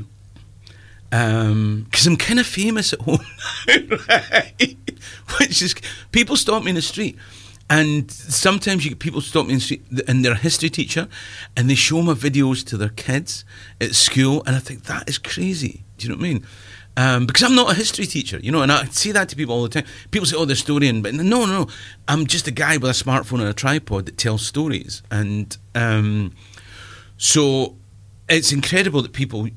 because 1.11 2.07
I'm 2.07 2.17
kind 2.17 2.39
of 2.39 2.47
famous 2.47 2.91
at 2.93 3.01
home 3.01 3.19
right? 4.09 4.75
Which 5.39 5.61
is 5.61 5.75
people 6.11 6.35
stop 6.35 6.63
me 6.63 6.69
in 6.69 6.75
the 6.75 6.81
street, 6.81 7.17
and 7.69 8.11
sometimes 8.11 8.83
you 8.83 8.91
get 8.91 8.99
people 8.99 9.21
stop 9.21 9.47
me 9.47 9.55
the 9.55 9.59
street, 9.59 9.83
and 10.07 10.23
they're 10.23 10.33
a 10.33 10.37
history 10.37 10.69
teacher, 10.69 11.07
and 11.57 11.69
they 11.69 11.75
show 11.75 12.01
my 12.01 12.13
videos 12.13 12.65
to 12.67 12.77
their 12.77 12.89
kids 12.89 13.43
at 13.81 13.95
school, 13.95 14.43
and 14.45 14.55
I 14.55 14.59
think 14.59 14.83
that 14.83 15.09
is 15.09 15.17
crazy. 15.17 15.83
Do 15.97 16.07
you 16.07 16.13
know 16.13 16.19
what 16.19 16.25
I 16.25 16.33
mean? 16.33 16.45
Um, 16.97 17.25
because 17.25 17.43
I'm 17.43 17.55
not 17.55 17.71
a 17.71 17.75
history 17.75 18.05
teacher, 18.05 18.39
you 18.39 18.51
know, 18.51 18.61
and 18.61 18.71
I 18.71 18.85
say 18.85 19.11
that 19.11 19.27
to 19.29 19.35
people 19.35 19.55
all 19.55 19.63
the 19.63 19.69
time. 19.69 19.85
People 20.11 20.27
say, 20.27 20.37
"Oh, 20.37 20.45
the 20.45 20.53
historian," 20.53 21.01
but 21.01 21.13
no, 21.13 21.23
no, 21.23 21.45
no. 21.45 21.67
I'm 22.07 22.25
just 22.25 22.47
a 22.47 22.51
guy 22.51 22.77
with 22.77 22.89
a 22.89 23.03
smartphone 23.03 23.39
and 23.39 23.49
a 23.49 23.53
tripod 23.53 24.05
that 24.05 24.17
tells 24.17 24.45
stories, 24.45 25.01
and 25.11 25.57
um, 25.73 26.33
so 27.17 27.75
it's 28.29 28.51
incredible 28.51 29.01
that 29.01 29.11
people 29.13 29.49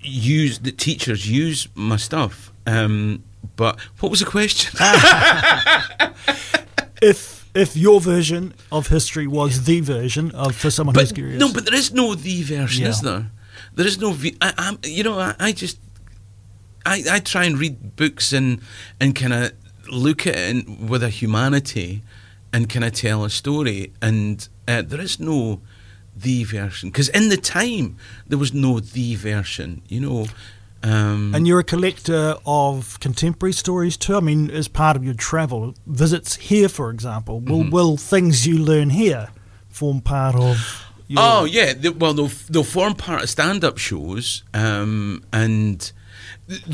use 0.00 0.58
that 0.60 0.78
teachers 0.78 1.30
use 1.30 1.68
my 1.74 1.96
stuff. 1.96 2.50
Um, 2.66 3.22
but 3.56 3.78
what 4.00 4.10
was 4.10 4.20
the 4.20 4.26
question? 4.26 4.76
If 7.02 7.41
if 7.54 7.76
your 7.76 8.00
version 8.00 8.54
of 8.70 8.88
history 8.88 9.26
was 9.26 9.64
the 9.64 9.80
version 9.80 10.30
of 10.32 10.54
for 10.56 10.70
someone 10.70 10.94
who's 10.94 11.10
but 11.10 11.16
curious, 11.16 11.38
no, 11.40 11.52
but 11.52 11.64
there 11.64 11.74
is 11.74 11.92
no 11.92 12.14
the 12.14 12.42
version, 12.42 12.86
is 12.86 13.00
there? 13.00 13.30
There 13.74 13.86
is 13.86 13.98
no. 13.98 14.12
V- 14.12 14.36
I, 14.40 14.52
I'm, 14.58 14.78
you 14.84 15.02
know, 15.02 15.18
I, 15.18 15.34
I 15.38 15.52
just, 15.52 15.78
I, 16.86 17.02
I 17.10 17.20
try 17.20 17.44
and 17.44 17.58
read 17.58 17.96
books 17.96 18.32
and 18.32 18.60
and 19.00 19.14
kind 19.14 19.32
of 19.32 19.52
look 19.90 20.26
at 20.26 20.36
it 20.36 20.48
in, 20.66 20.86
with 20.88 21.02
a 21.02 21.10
humanity 21.10 22.02
and 22.52 22.68
kind 22.68 22.84
of 22.84 22.92
tell 22.92 23.24
a 23.24 23.30
story, 23.30 23.92
and 24.00 24.48
uh, 24.68 24.82
there 24.82 25.00
is 25.00 25.20
no 25.20 25.60
the 26.14 26.44
version 26.44 26.90
because 26.90 27.08
in 27.10 27.30
the 27.30 27.38
time 27.38 27.96
there 28.26 28.38
was 28.38 28.52
no 28.52 28.80
the 28.80 29.14
version, 29.14 29.82
you 29.88 30.00
know. 30.00 30.26
Um, 30.84 31.34
And 31.34 31.46
you're 31.46 31.60
a 31.60 31.64
collector 31.64 32.36
of 32.44 32.98
contemporary 33.00 33.52
stories 33.52 33.96
too. 33.96 34.16
I 34.16 34.20
mean, 34.20 34.50
as 34.50 34.68
part 34.68 34.96
of 34.96 35.04
your 35.04 35.14
travel 35.14 35.74
visits 35.86 36.36
here, 36.36 36.68
for 36.68 36.90
example, 36.90 37.40
will 37.40 37.60
Mm-hmm. 37.62 37.70
will 37.70 37.96
things 37.96 38.46
you 38.46 38.58
learn 38.58 38.90
here 38.90 39.28
form 39.68 40.00
part 40.00 40.34
of? 40.34 40.56
Your, 41.08 41.20
Oh 41.22 41.44
yeah, 41.44 41.72
they, 41.72 41.90
well 41.90 42.14
they'll 42.14 42.30
they'll 42.50 42.64
form 42.64 42.94
part 42.94 43.22
of 43.22 43.28
stand-up 43.30 43.78
shows, 43.78 44.42
um, 44.54 45.22
and 45.32 45.92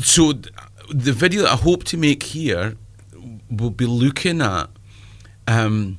so 0.01 0.33
the 0.89 1.13
video 1.13 1.43
that 1.43 1.51
I 1.51 1.55
hope 1.55 1.83
to 1.85 1.97
make 1.97 2.23
here 2.23 2.75
will 3.49 3.69
be 3.71 3.85
looking 3.85 4.41
at. 4.41 4.69
Um, 5.47 5.97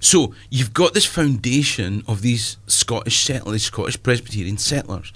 so 0.00 0.34
you've 0.50 0.72
got 0.72 0.94
this 0.94 1.04
foundation 1.04 2.02
of 2.06 2.22
these 2.22 2.56
Scottish 2.66 3.24
settlers, 3.24 3.64
Scottish 3.64 4.02
Presbyterian 4.02 4.58
settlers, 4.58 5.12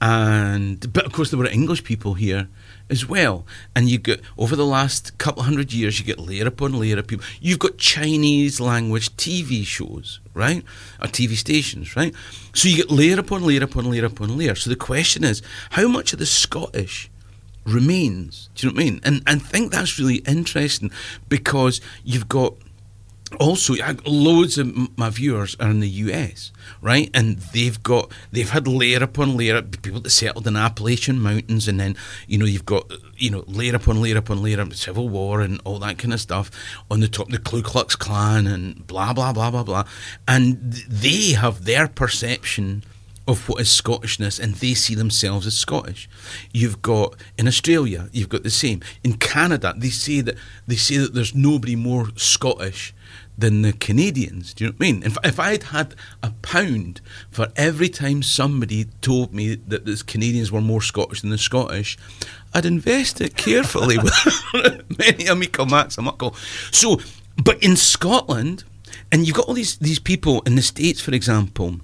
and 0.00 0.92
but 0.92 1.04
of 1.04 1.12
course 1.12 1.30
there 1.30 1.38
were 1.38 1.46
English 1.46 1.84
people 1.84 2.14
here 2.14 2.48
as 2.90 3.08
well. 3.08 3.46
And 3.74 3.88
you 3.88 3.98
get 3.98 4.20
over 4.36 4.56
the 4.56 4.66
last 4.66 5.16
couple 5.18 5.42
hundred 5.42 5.72
years, 5.72 5.98
you 5.98 6.04
get 6.04 6.18
layer 6.18 6.46
upon 6.46 6.78
layer 6.78 6.98
of 6.98 7.06
people. 7.06 7.24
You've 7.40 7.58
got 7.58 7.78
Chinese 7.78 8.60
language 8.60 9.14
TV 9.16 9.64
shows, 9.64 10.20
right, 10.34 10.64
or 11.00 11.08
TV 11.08 11.34
stations, 11.34 11.96
right. 11.96 12.14
So 12.54 12.68
you 12.68 12.76
get 12.76 12.90
layer 12.90 13.18
upon 13.18 13.44
layer 13.44 13.62
upon 13.62 13.90
layer 13.90 14.04
upon 14.04 14.36
layer. 14.36 14.54
So 14.54 14.70
the 14.70 14.76
question 14.76 15.24
is, 15.24 15.42
how 15.70 15.88
much 15.88 16.12
of 16.12 16.18
the 16.18 16.26
Scottish 16.26 17.10
remains? 17.64 18.48
Do 18.54 18.66
you 18.66 18.72
know 18.72 18.76
what 18.76 18.82
I 18.82 18.84
mean? 18.84 19.00
And 19.04 19.22
and 19.26 19.42
think 19.42 19.70
that's 19.70 19.98
really 19.98 20.16
interesting 20.26 20.90
because 21.28 21.80
you've 22.04 22.28
got 22.28 22.54
Oh, 23.32 23.50
also 23.50 23.74
loads 24.06 24.56
of 24.56 24.96
my 24.96 25.10
viewers 25.10 25.54
are 25.60 25.68
in 25.68 25.80
the 25.80 25.88
US, 25.88 26.50
right? 26.80 27.10
And 27.12 27.38
they've 27.38 27.82
got 27.82 28.10
they've 28.32 28.48
had 28.48 28.66
layer 28.66 29.02
upon 29.02 29.36
layer 29.36 29.56
of 29.56 29.82
people 29.82 30.00
that 30.00 30.10
settled 30.10 30.46
in 30.46 30.56
Appalachian 30.56 31.20
mountains, 31.20 31.68
and 31.68 31.78
then 31.78 31.96
you 32.26 32.38
know 32.38 32.46
you've 32.46 32.64
got 32.64 32.90
you 33.16 33.30
know 33.30 33.44
layer 33.46 33.74
upon 33.74 34.00
layer 34.00 34.16
upon 34.16 34.42
layer 34.42 34.60
of 34.60 34.74
Civil 34.76 35.08
War 35.08 35.42
and 35.42 35.60
all 35.64 35.78
that 35.80 35.98
kind 35.98 36.14
of 36.14 36.20
stuff 36.20 36.50
on 36.90 37.00
the 37.00 37.08
top, 37.08 37.28
the 37.28 37.38
Ku 37.38 37.62
Klux 37.62 37.96
Klan 37.96 38.46
and 38.46 38.86
blah 38.86 39.12
blah 39.12 39.32
blah 39.32 39.50
blah 39.50 39.62
blah, 39.62 39.84
and 40.26 40.72
they 40.88 41.32
have 41.32 41.64
their 41.64 41.86
perception 41.86 42.82
of 43.28 43.46
what 43.46 43.60
is 43.60 43.68
Scottishness 43.68 44.40
and 44.40 44.54
they 44.54 44.72
see 44.72 44.94
themselves 44.94 45.46
as 45.46 45.54
Scottish. 45.54 46.08
You've 46.52 46.80
got 46.80 47.14
in 47.36 47.46
Australia, 47.46 48.08
you've 48.10 48.30
got 48.30 48.42
the 48.42 48.50
same. 48.50 48.80
In 49.04 49.18
Canada, 49.18 49.74
they 49.76 49.90
say 49.90 50.22
that 50.22 50.36
they 50.66 50.76
say 50.76 50.96
that 50.96 51.14
there's 51.14 51.34
nobody 51.34 51.76
more 51.76 52.08
Scottish 52.16 52.94
than 53.36 53.62
the 53.62 53.74
Canadians. 53.74 54.54
Do 54.54 54.64
you 54.64 54.70
know 54.70 54.76
what 54.78 54.86
I 54.86 54.92
mean? 54.92 55.02
If, 55.04 55.18
if 55.22 55.38
I'd 55.38 55.62
had 55.64 55.94
a 56.22 56.30
pound 56.42 57.00
for 57.30 57.48
every 57.54 57.88
time 57.90 58.22
somebody 58.22 58.86
told 59.02 59.32
me 59.32 59.54
that 59.54 59.84
the 59.84 60.02
Canadians 60.04 60.50
were 60.50 60.62
more 60.62 60.82
Scottish 60.82 61.20
than 61.20 61.30
the 61.30 61.38
Scottish, 61.38 61.98
I'd 62.54 62.66
invest 62.66 63.20
it 63.20 63.36
carefully 63.36 63.98
with 64.52 64.98
many 64.98 65.26
a 65.26 65.36
meikle 65.36 65.66
max 65.66 65.98
a 65.98 66.02
muckle. 66.02 66.34
So, 66.72 66.98
but 67.36 67.62
in 67.62 67.76
Scotland, 67.76 68.64
and 69.12 69.26
you've 69.26 69.36
got 69.36 69.46
all 69.46 69.54
these 69.54 69.76
these 69.76 69.98
people 69.98 70.40
in 70.46 70.54
the 70.56 70.62
States, 70.62 71.00
for 71.00 71.14
example, 71.14 71.80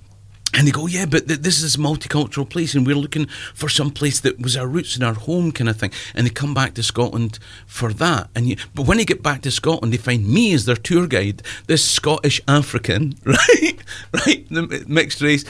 and 0.55 0.67
they 0.67 0.71
go, 0.71 0.87
yeah, 0.87 1.07
but 1.07 1.27
th- 1.27 1.41
this 1.41 1.63
is 1.63 1.75
a 1.75 1.79
multicultural 1.79 2.49
place, 2.49 2.75
and 2.75 2.87
we're 2.87 2.95
looking 2.95 3.27
for 3.55 3.69
some 3.69 3.91
place 3.91 4.21
that 4.21 4.41
was 4.41 4.57
our 4.57 4.67
roots 4.67 4.95
and 4.95 5.05
our 5.05 5.15
home, 5.15 5.53
kind 5.53 5.69
of 5.69 5.77
thing. 5.77 5.91
And 6.15 6.27
they 6.27 6.31
come 6.31 6.55
back 6.55 6.75
to 6.75 6.83
Scotland 6.83 7.39
for 7.67 7.93
that. 7.95 8.29
And 8.35 8.49
you, 8.49 8.57
but 8.75 8.87
when 8.87 8.99
they 8.99 9.05
get 9.05 9.23
back 9.23 9.43
to 9.43 9.51
Scotland, 9.51 9.93
they 9.93 9.99
find 9.99 10.29
me 10.29 10.53
as 10.55 10.65
their 10.65 10.77
tour 10.77 11.07
guide, 11.07 11.43
this 11.67 11.89
Scottish 11.89 12.41
African, 12.47 13.17
right, 13.25 13.79
right, 14.13 14.47
the 14.49 14.85
mixed 14.87 15.21
race 15.21 15.45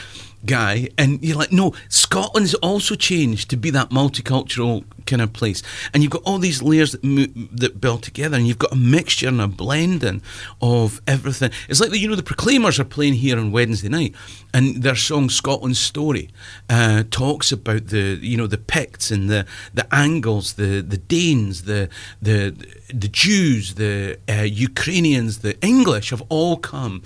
guy, 0.47 0.89
and 0.99 1.23
you're 1.23 1.37
like, 1.37 1.53
no, 1.53 1.75
Scotland's 1.89 2.55
also 2.55 2.95
changed 2.95 3.51
to 3.51 3.57
be 3.57 3.71
that 3.71 3.91
multicultural 3.91 4.85
kind 5.07 5.23
of 5.23 5.33
place, 5.33 5.63
and 5.93 6.03
you've 6.03 6.13
got 6.13 6.23
all 6.25 6.39
these 6.39 6.63
layers 6.63 6.93
that 6.93 7.05
mo- 7.05 7.27
that 7.53 7.81
build 7.81 8.03
together, 8.03 8.37
and 8.37 8.47
you've 8.47 8.59
got 8.59 8.73
a 8.73 8.77
mixture 8.77 9.29
and 9.29 9.41
a 9.41 9.49
blending 9.49 10.23
of 10.61 11.01
everything. 11.07 11.51
It's 11.69 11.81
like 11.81 11.91
the, 11.91 11.99
you 11.99 12.09
know 12.09 12.17
the 12.17 12.23
Proclaimers 12.23 12.79
are 12.79 12.85
playing 12.85 13.15
here 13.15 13.39
on 13.39 13.53
Wednesday 13.53 13.89
night, 13.89 14.15
and 14.53 14.83
their 14.83 14.97
song 14.97 15.29
"Scotland's 15.29 15.81
Story" 15.81 16.31
uh, 16.69 17.05
talks 17.11 17.53
about 17.53 17.89
the 17.89 18.19
you 18.21 18.37
know 18.37 18.47
the 18.47 18.59
Picts 18.59 19.11
and 19.11 19.29
the 19.29 19.47
the 19.73 19.93
Angles, 19.95 20.55
the 20.55 20.81
the 20.81 20.99
Danes, 20.99 21.65
the 21.65 21.89
the 22.21 22.55
the 22.93 23.09
Jews, 23.09 23.75
the 23.75 24.19
uh, 24.29 24.43
Ukrainians, 24.43 25.39
the 25.39 25.61
English 25.61 26.11
have 26.11 26.23
all 26.29 26.57
come, 26.57 27.03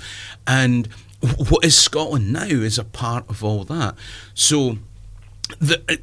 and 0.46 0.88
what 1.20 1.64
is 1.64 1.76
Scotland 1.76 2.32
now 2.32 2.44
is 2.44 2.78
a 2.78 2.84
part 2.84 3.28
of 3.28 3.42
all 3.42 3.64
that. 3.64 3.94
So 4.34 4.78
the, 5.58 5.82
uh, 5.88 5.96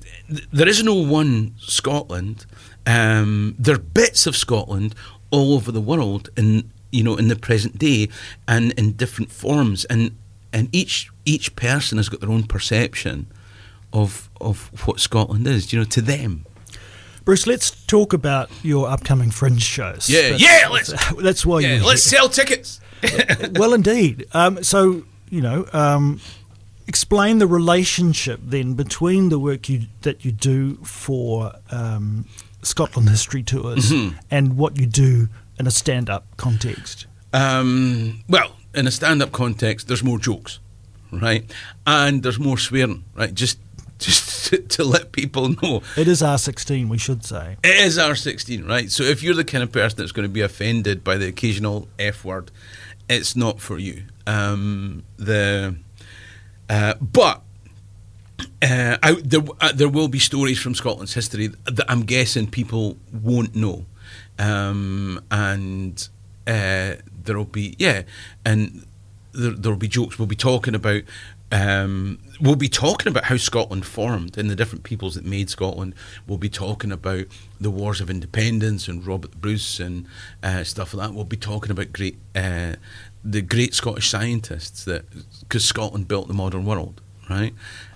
there 0.51 0.67
is 0.67 0.84
no 0.84 0.95
one 0.95 1.54
Scotland. 1.60 2.45
Um, 2.86 3.56
there 3.58 3.75
are 3.75 3.80
bits 3.80 4.28
of 4.28 4.36
Scotland 4.36 4.93
all 5.32 5.54
over 5.54 5.71
the 5.71 5.82
world, 5.82 6.30
in 6.38 6.71
you 6.91 7.04
know, 7.04 7.15
in 7.15 7.28
the 7.28 7.36
present 7.36 7.78
day, 7.78 8.10
and 8.47 8.71
in 8.73 8.93
different 8.93 9.32
forms, 9.32 9.86
and 9.86 10.15
and 10.54 10.69
each 10.73 11.10
each 11.25 11.56
person 11.56 11.97
has 11.97 12.10
got 12.10 12.19
their 12.21 12.30
own 12.30 12.43
perception 12.43 13.28
of 13.93 14.30
of 14.41 14.69
what 14.88 14.99
Scotland 14.99 15.47
is. 15.47 15.71
You 15.73 15.80
know, 15.80 15.86
to 15.86 16.01
them. 16.01 16.45
Bruce, 17.23 17.47
let's 17.47 17.71
talk 17.71 18.13
about 18.13 18.51
your 18.62 18.88
upcoming 18.88 19.32
fringe 19.32 19.63
shows. 19.63 20.08
Yeah, 20.08 20.21
That's- 20.38 20.41
yeah, 20.41 20.67
let's- 20.69 20.93
That's, 21.23 21.43
why 21.43 21.62
Yeah, 21.62 21.78
you're 21.78 21.86
let's 21.86 22.08
here. 22.08 22.19
sell 22.19 22.30
tickets. 22.30 22.80
well, 23.53 23.73
indeed. 23.73 24.25
Um, 24.34 24.63
so 24.63 25.03
you 25.29 25.41
know, 25.41 25.65
um, 25.73 26.19
explain 26.88 27.39
the 27.39 27.47
relationship 27.47 28.39
then 28.43 28.73
between 28.75 29.29
the 29.29 29.39
work 29.39 29.67
you 29.69 29.81
that 30.01 30.23
you 30.23 30.31
do 30.31 30.75
for 30.84 31.51
um, 31.71 32.25
Scotland 32.62 33.10
history 33.10 33.43
tours 33.43 33.91
Mm-hmm. 33.91 34.17
and 34.31 34.55
what 34.58 34.77
you 34.79 34.86
do 34.86 35.27
in 35.60 35.67
a 35.67 35.71
stand-up 35.71 36.25
context. 36.38 37.05
Um, 37.34 38.23
well, 38.29 38.55
in 38.73 38.88
a 38.88 38.91
stand-up 38.91 39.31
context, 39.31 39.88
there's 39.88 40.03
more 40.03 40.19
jokes, 40.19 40.60
right, 41.12 41.49
and 41.88 42.23
there's 42.23 42.39
more 42.39 42.58
swearing, 42.58 43.03
right. 43.15 43.34
Just, 43.34 43.58
just 43.99 44.47
to, 44.47 44.58
to 44.60 44.84
let 44.84 45.12
people 45.12 45.49
know, 45.49 45.81
It 45.97 46.08
is 46.08 46.21
R16, 46.21 46.88
we 46.89 46.97
should 46.97 47.23
say. 47.25 47.58
it 47.63 47.86
is 47.86 47.97
R16, 47.97 48.67
right. 48.67 48.91
So 48.91 49.03
if 49.03 49.23
you're 49.23 49.34
the 49.36 49.43
kind 49.45 49.63
of 49.63 49.71
person 49.71 49.97
that's 49.97 50.12
going 50.12 50.27
to 50.27 50.31
be 50.34 50.41
offended 50.41 51.03
by 51.03 51.17
the 51.17 51.27
occasional 51.27 51.88
F 51.99 52.23
word, 52.25 52.51
it's 53.09 53.35
not 53.35 53.59
for 53.59 53.77
you. 53.77 54.03
Um, 54.27 55.03
the, 55.17 55.75
uh, 56.69 56.95
but. 57.01 57.41
Uh, 58.61 58.97
I, 59.01 59.13
there, 59.23 59.41
uh, 59.61 59.71
there 59.73 59.87
will 59.87 60.07
be 60.09 60.19
stories 60.19 60.59
from 60.59 60.75
Scotland's 60.75 61.13
history 61.13 61.47
that 61.47 61.85
I'm 61.87 62.03
guessing 62.03 62.47
people 62.47 62.97
won't 63.13 63.55
know, 63.55 63.85
um, 64.39 65.23
and 65.31 66.07
uh, 66.45 66.95
there 67.23 67.37
will 67.37 67.45
be 67.45 67.75
yeah, 67.79 68.03
and 68.43 68.85
there, 69.31 69.51
there'll 69.51 69.77
be 69.77 69.87
jokes. 69.87 70.19
We'll 70.19 70.27
be 70.27 70.35
talking 70.35 70.75
about. 70.75 71.03
Um, 71.51 72.19
we'll 72.39 72.56
be 72.56 72.69
talking 72.69 73.10
about 73.10 73.26
how 73.26 73.38
Scotland 73.38 73.86
formed 73.86 74.38
and 74.38 74.50
the 74.50 74.56
different 74.56 74.84
peoples 74.84 75.15
that 75.15 75.26
made 75.26 75.50
Scotland. 75.50 75.93
We'll 76.28 76.38
be 76.38 76.50
talking 76.50 76.91
about 76.91 77.26
the 77.60 77.71
wars 77.71 78.02
of 78.02 78.10
independence 78.10 78.88
and 78.88 79.06
Robert 79.06 79.39
Bruce 79.39 79.80
and 79.80 80.06
uh, 80.43 80.63
stuff 80.63 80.93
like 80.93 81.08
that. 81.08 81.15
We'll 81.15 81.26
be 81.26 81.38
talking 81.38 81.71
about 81.71 81.93
great 81.93 82.17
uh, 82.36 82.76
the 83.24 83.41
great 83.41 83.74
Scottish 83.74 84.10
scientists 84.10 84.86
that 84.86 85.06
because 85.39 85.65
Scotland 85.65 86.08
built 86.08 86.28
the 86.28 86.34
modern 86.34 86.65
world, 86.65 87.02
right? 87.30 87.54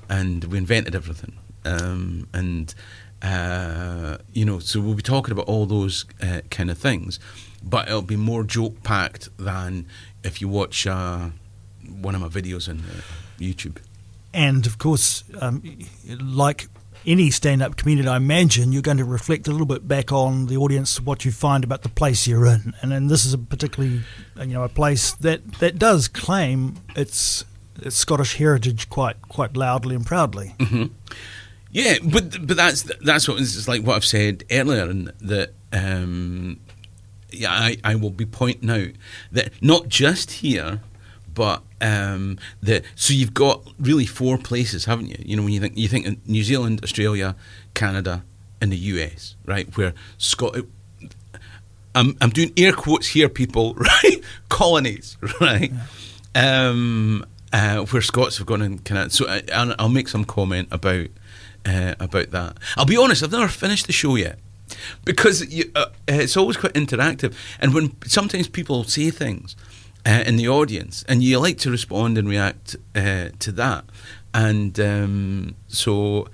And 0.09 0.43
we 0.45 0.57
invented 0.57 0.95
everything. 0.95 1.37
Um, 1.65 2.27
and 2.33 2.73
uh, 3.21 4.17
you 4.33 4.45
know, 4.45 4.59
so 4.59 4.79
we'll 4.79 4.95
be 4.95 5.01
talking 5.01 5.31
about 5.31 5.47
all 5.47 5.65
those 5.65 6.05
uh, 6.21 6.41
kind 6.49 6.71
of 6.71 6.77
things, 6.77 7.19
but 7.61 7.87
it'll 7.87 8.01
be 8.01 8.15
more 8.15 8.43
joke 8.43 8.81
packed 8.83 9.29
than 9.37 9.85
if 10.23 10.41
you 10.41 10.47
watch 10.47 10.87
uh, 10.87 11.29
one 12.01 12.15
of 12.15 12.21
my 12.21 12.27
videos 12.27 12.69
on 12.69 12.79
uh, 12.79 13.01
YouTube. 13.39 13.77
And 14.33 14.65
of 14.65 14.77
course, 14.77 15.23
um, 15.41 15.63
like 16.21 16.67
any 17.05 17.31
stand-up 17.31 17.77
comedian, 17.77 18.07
I 18.07 18.17
imagine 18.17 18.71
you're 18.71 18.81
going 18.81 18.97
to 18.97 19.05
reflect 19.05 19.47
a 19.47 19.51
little 19.51 19.65
bit 19.65 19.87
back 19.87 20.11
on 20.11 20.47
the 20.47 20.57
audience, 20.57 20.99
what 20.99 21.25
you 21.25 21.31
find 21.31 21.63
about 21.63 21.81
the 21.81 21.89
place 21.89 22.27
you're 22.27 22.45
in, 22.45 22.73
and 22.81 22.91
then 22.91 23.07
this 23.07 23.25
is 23.25 23.33
a 23.33 23.37
particularly, 23.37 24.01
you 24.37 24.47
know, 24.47 24.63
a 24.63 24.69
place 24.69 25.13
that, 25.13 25.53
that 25.59 25.79
does 25.79 26.07
claim 26.07 26.75
its, 26.95 27.45
its 27.81 27.95
Scottish 27.95 28.35
heritage 28.35 28.89
quite 28.89 29.21
quite 29.29 29.55
loudly 29.55 29.95
and 29.95 30.05
proudly. 30.05 30.55
Mm-hmm. 30.59 30.93
Yeah, 31.71 31.95
but 32.03 32.45
but 32.45 32.57
that's 32.57 32.83
that's 33.01 33.27
what 33.27 33.39
like 33.67 33.83
what 33.83 33.95
I've 33.95 34.05
said 34.05 34.43
earlier, 34.51 34.89
and 34.89 35.13
that 35.21 35.53
um, 35.71 36.59
yeah, 37.31 37.51
I, 37.51 37.77
I 37.83 37.95
will 37.95 38.09
be 38.09 38.25
pointing 38.25 38.69
out 38.69 38.89
that 39.31 39.61
not 39.61 39.87
just 39.87 40.31
here, 40.31 40.81
but 41.39 41.63
um, 41.79 42.37
that 42.61 42.83
so 42.95 43.13
you've 43.13 43.33
got 43.33 43.65
really 43.79 44.05
four 44.05 44.37
places, 44.37 44.83
haven't 44.83 45.07
you? 45.07 45.15
You 45.19 45.37
know, 45.37 45.43
when 45.43 45.53
you 45.53 45.61
think 45.61 45.77
you 45.77 45.87
think 45.87 46.27
New 46.27 46.43
Zealand, 46.43 46.81
Australia, 46.83 47.33
Canada, 47.73 48.25
and 48.59 48.73
the 48.73 48.77
US, 48.77 49.37
right, 49.45 49.65
where 49.77 49.93
Scott, 50.17 50.57
I'm 51.95 52.17
I'm 52.19 52.31
doing 52.31 52.51
air 52.57 52.73
quotes 52.73 53.07
here, 53.07 53.29
people, 53.29 53.73
right? 53.75 54.21
Colonies, 54.49 55.15
right? 55.39 55.71
Yeah. 56.35 56.67
Um, 56.67 57.25
uh, 57.53 57.85
where 57.85 58.01
Scots 58.01 58.37
have 58.39 58.45
gone 58.45 58.61
and 58.61 58.83
kind 58.83 59.05
of 59.05 59.13
so 59.13 59.25
I, 59.29 59.41
I'll 59.79 59.87
make 59.87 60.09
some 60.09 60.25
comment 60.25 60.67
about 60.71 61.07
uh, 61.65 61.95
about 62.01 62.31
that. 62.31 62.57
I'll 62.75 62.83
be 62.83 62.97
honest, 62.97 63.23
I've 63.23 63.31
never 63.31 63.47
finished 63.47 63.87
the 63.87 63.93
show 63.93 64.17
yet 64.17 64.39
because 65.05 65.49
you, 65.49 65.71
uh, 65.73 65.85
it's 66.05 66.35
always 66.35 66.57
quite 66.57 66.73
interactive. 66.73 67.33
And 67.61 67.73
when 67.73 67.95
sometimes 68.05 68.49
people 68.49 68.83
say 68.83 69.09
things 69.09 69.55
uh, 70.09 70.23
in 70.25 70.37
the 70.37 70.49
audience, 70.49 71.05
and 71.07 71.21
you 71.21 71.37
like 71.39 71.59
to 71.59 71.69
respond 71.69 72.17
and 72.17 72.27
react 72.27 72.75
uh, 72.95 73.29
to 73.37 73.51
that, 73.51 73.85
and 74.33 74.79
um, 74.79 75.55
so 75.67 76.27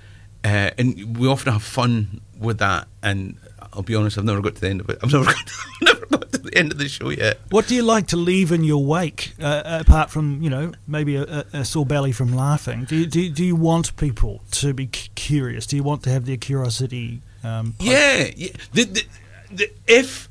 uh, 0.44 0.70
and 0.78 1.18
we 1.18 1.28
often 1.28 1.52
have 1.52 1.62
fun 1.62 2.20
with 2.38 2.58
that. 2.58 2.88
And 3.02 3.36
I'll 3.72 3.82
be 3.82 3.94
honest, 3.94 4.16
I've 4.16 4.24
never 4.24 4.40
got 4.40 4.54
to 4.54 4.60
the 4.62 4.70
end 4.70 4.80
of 4.80 4.88
it. 4.88 4.98
I've 5.02 5.12
never 5.12 5.26
got 5.26 5.46
to, 5.46 5.54
never 5.82 6.06
got 6.06 6.32
to 6.32 6.38
the 6.38 6.56
end 6.56 6.72
of 6.72 6.78
the 6.78 6.88
show 6.88 7.10
yet. 7.10 7.38
What 7.50 7.66
do 7.66 7.74
you 7.74 7.82
like 7.82 8.06
to 8.08 8.16
leave 8.16 8.50
in 8.50 8.64
your 8.64 8.82
wake, 8.82 9.34
uh, 9.40 9.62
apart 9.80 10.10
from 10.10 10.40
you 10.42 10.48
know 10.48 10.72
maybe 10.86 11.16
a, 11.16 11.44
a, 11.52 11.64
sore 11.64 11.84
belly 11.84 12.12
from 12.12 12.34
laughing? 12.34 12.84
Do 12.84 12.96
you, 12.96 13.06
do, 13.06 13.28
do 13.28 13.44
you 13.44 13.56
want 13.56 13.94
people 13.96 14.42
to 14.52 14.72
be 14.72 14.86
curious? 14.86 15.66
Do 15.66 15.76
you 15.76 15.82
want 15.82 16.02
to 16.04 16.10
have 16.10 16.24
their 16.24 16.38
curiosity? 16.38 17.20
Um, 17.44 17.74
yeah, 17.78 18.30
yeah. 18.34 18.52
The, 18.72 18.84
the, 18.84 19.04
the, 19.52 19.70
if 19.86 20.30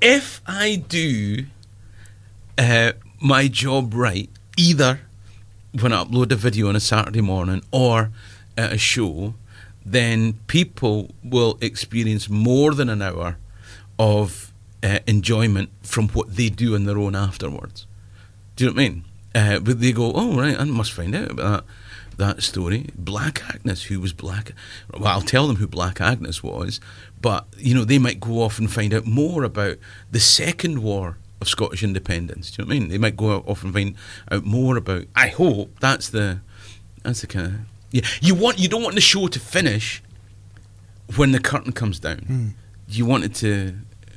if 0.00 0.42
I 0.46 0.76
do 0.76 1.46
uh, 2.58 2.92
my 3.20 3.48
job 3.48 3.94
right, 3.94 4.28
either 4.56 5.00
when 5.80 5.92
I 5.92 6.04
upload 6.04 6.30
a 6.30 6.36
video 6.36 6.68
on 6.68 6.76
a 6.76 6.80
Saturday 6.80 7.20
morning 7.20 7.62
or 7.72 8.10
at 8.56 8.72
a 8.72 8.78
show, 8.78 9.34
then 9.84 10.34
people 10.46 11.10
will 11.22 11.58
experience 11.60 12.28
more 12.28 12.74
than 12.74 12.88
an 12.88 13.02
hour 13.02 13.36
of 13.98 14.52
uh, 14.82 15.00
enjoyment 15.06 15.70
from 15.82 16.08
what 16.08 16.36
they 16.36 16.48
do 16.48 16.74
on 16.74 16.84
their 16.84 16.98
own 16.98 17.14
afterwards. 17.14 17.86
Do 18.56 18.64
you 18.64 18.70
know 18.70 18.74
what 18.74 18.80
I 18.80 18.88
mean? 18.88 19.04
Uh, 19.34 19.58
but 19.58 19.80
they 19.80 19.92
go, 19.92 20.12
oh 20.14 20.36
right, 20.36 20.58
I 20.58 20.64
must 20.64 20.92
find 20.92 21.14
out 21.14 21.32
about 21.32 21.64
that 21.64 21.64
that 22.16 22.42
story. 22.42 22.90
Black 22.96 23.42
Agnes, 23.52 23.84
who 23.84 24.00
was 24.00 24.12
Black? 24.12 24.52
Well, 24.92 25.06
I'll 25.06 25.20
tell 25.20 25.46
them 25.46 25.56
who 25.56 25.66
Black 25.66 26.00
Agnes 26.00 26.42
was, 26.42 26.80
but 27.20 27.46
you 27.56 27.74
know 27.74 27.84
they 27.84 27.98
might 27.98 28.20
go 28.20 28.42
off 28.42 28.58
and 28.58 28.72
find 28.72 28.94
out 28.94 29.06
more 29.06 29.44
about 29.44 29.78
the 30.10 30.20
Second 30.20 30.82
War 30.82 31.18
of 31.44 31.48
Scottish 31.48 31.82
independence. 31.82 32.50
Do 32.50 32.62
you 32.62 32.64
know 32.64 32.68
what 32.68 32.76
I 32.76 32.80
mean? 32.80 32.88
They 32.88 32.98
might 32.98 33.16
go 33.16 33.40
off 33.46 33.62
and 33.62 33.72
find 33.72 33.94
out 34.30 34.44
more 34.44 34.76
about. 34.76 35.04
I 35.14 35.28
hope 35.28 35.78
that's 35.80 36.08
the 36.08 36.40
that's 37.02 37.20
the 37.20 37.26
kind 37.26 37.46
of 37.46 37.54
yeah. 37.90 38.02
You 38.20 38.34
want 38.34 38.58
you 38.58 38.68
don't 38.68 38.82
want 38.82 38.94
the 38.94 39.00
show 39.00 39.28
to 39.28 39.40
finish 39.40 40.02
when 41.16 41.32
the 41.32 41.40
curtain 41.40 41.72
comes 41.72 41.98
down. 42.00 42.20
Mm. 42.20 42.50
You 42.88 43.06
want 43.06 43.24
it 43.24 43.34
to 43.36 43.74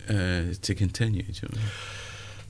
uh, 0.09 0.53
to 0.61 0.75
continue. 0.75 1.25
You 1.27 1.49
know? 1.49 1.61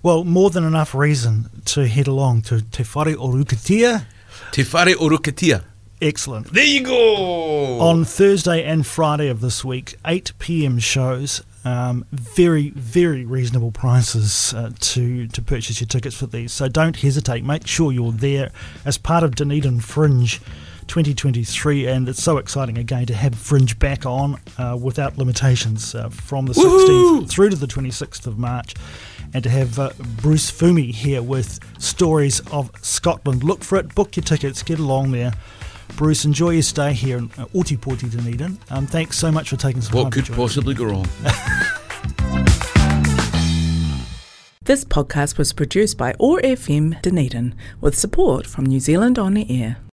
Well, 0.03 0.23
more 0.23 0.49
than 0.49 0.63
enough 0.63 0.93
reason 0.93 1.49
to 1.65 1.87
head 1.87 2.07
along 2.07 2.43
to 2.43 2.61
Te 2.61 2.83
Whare 2.83 3.15
o 3.17 3.29
Rukutia. 3.29 4.05
Te 4.51 4.63
Whare 4.63 4.95
o 4.99 5.09
Rukutia. 5.09 5.63
Excellent. 5.99 6.53
There 6.53 6.63
you 6.63 6.83
go. 6.83 7.79
On 7.79 8.05
Thursday 8.05 8.63
and 8.63 8.85
Friday 8.85 9.29
of 9.29 9.41
this 9.41 9.65
week, 9.65 9.95
8 10.05 10.31
p.m. 10.37 10.77
shows. 10.77 11.41
Um, 11.67 12.05
very, 12.11 12.69
very 12.69 13.25
reasonable 13.25 13.71
prices 13.71 14.53
uh, 14.53 14.71
to 14.79 15.27
to 15.27 15.41
purchase 15.41 15.81
your 15.81 15.87
tickets 15.87 16.15
for 16.15 16.25
these. 16.25 16.53
So 16.53 16.69
don't 16.69 16.95
hesitate. 16.95 17.43
Make 17.43 17.67
sure 17.67 17.91
you're 17.91 18.13
there 18.13 18.51
as 18.85 18.97
part 18.97 19.21
of 19.25 19.35
Dunedin 19.35 19.81
Fringe 19.81 20.39
2023, 20.87 21.85
and 21.87 22.07
it's 22.07 22.23
so 22.23 22.37
exciting 22.37 22.77
again 22.77 23.05
to 23.07 23.13
have 23.13 23.35
Fringe 23.35 23.77
back 23.79 24.05
on 24.05 24.39
uh, 24.57 24.77
without 24.81 25.17
limitations 25.17 25.93
uh, 25.93 26.07
from 26.07 26.45
the 26.45 26.53
16th 26.53 27.29
through 27.29 27.49
to 27.49 27.57
the 27.57 27.67
26th 27.67 28.25
of 28.25 28.39
March, 28.39 28.73
and 29.33 29.43
to 29.43 29.49
have 29.49 29.77
uh, 29.77 29.89
Bruce 30.21 30.49
Fummey 30.49 30.93
here 30.93 31.21
with 31.21 31.59
stories 31.79 32.39
of 32.51 32.71
Scotland. 32.81 33.43
Look 33.43 33.65
for 33.65 33.77
it, 33.77 33.93
book 33.93 34.15
your 34.15 34.23
tickets, 34.23 34.63
get 34.63 34.79
along 34.79 35.11
there. 35.11 35.33
Bruce, 35.97 36.23
enjoy 36.25 36.51
your 36.51 36.61
stay 36.61 36.93
here 36.93 37.17
in 37.17 37.31
uh, 37.39 37.47
Dunedin. 37.53 38.59
Um, 38.69 38.85
thanks 38.85 39.17
so 39.17 39.31
much 39.31 39.49
for 39.49 39.55
taking 39.55 39.81
some 39.81 39.95
what 39.95 40.03
time. 40.03 40.11
What 40.11 40.27
could 40.27 40.35
possibly 40.35 40.75
go 40.75 40.85
wrong? 40.85 41.07
this 44.61 44.85
podcast 44.85 45.39
was 45.39 45.53
produced 45.53 45.97
by 45.97 46.13
OAR 46.19 46.39
FM 46.41 47.01
Dunedin 47.01 47.55
with 47.81 47.97
support 47.97 48.45
from 48.45 48.67
New 48.67 48.79
Zealand 48.79 49.17
On 49.17 49.33
the 49.33 49.47
Air. 49.49 49.77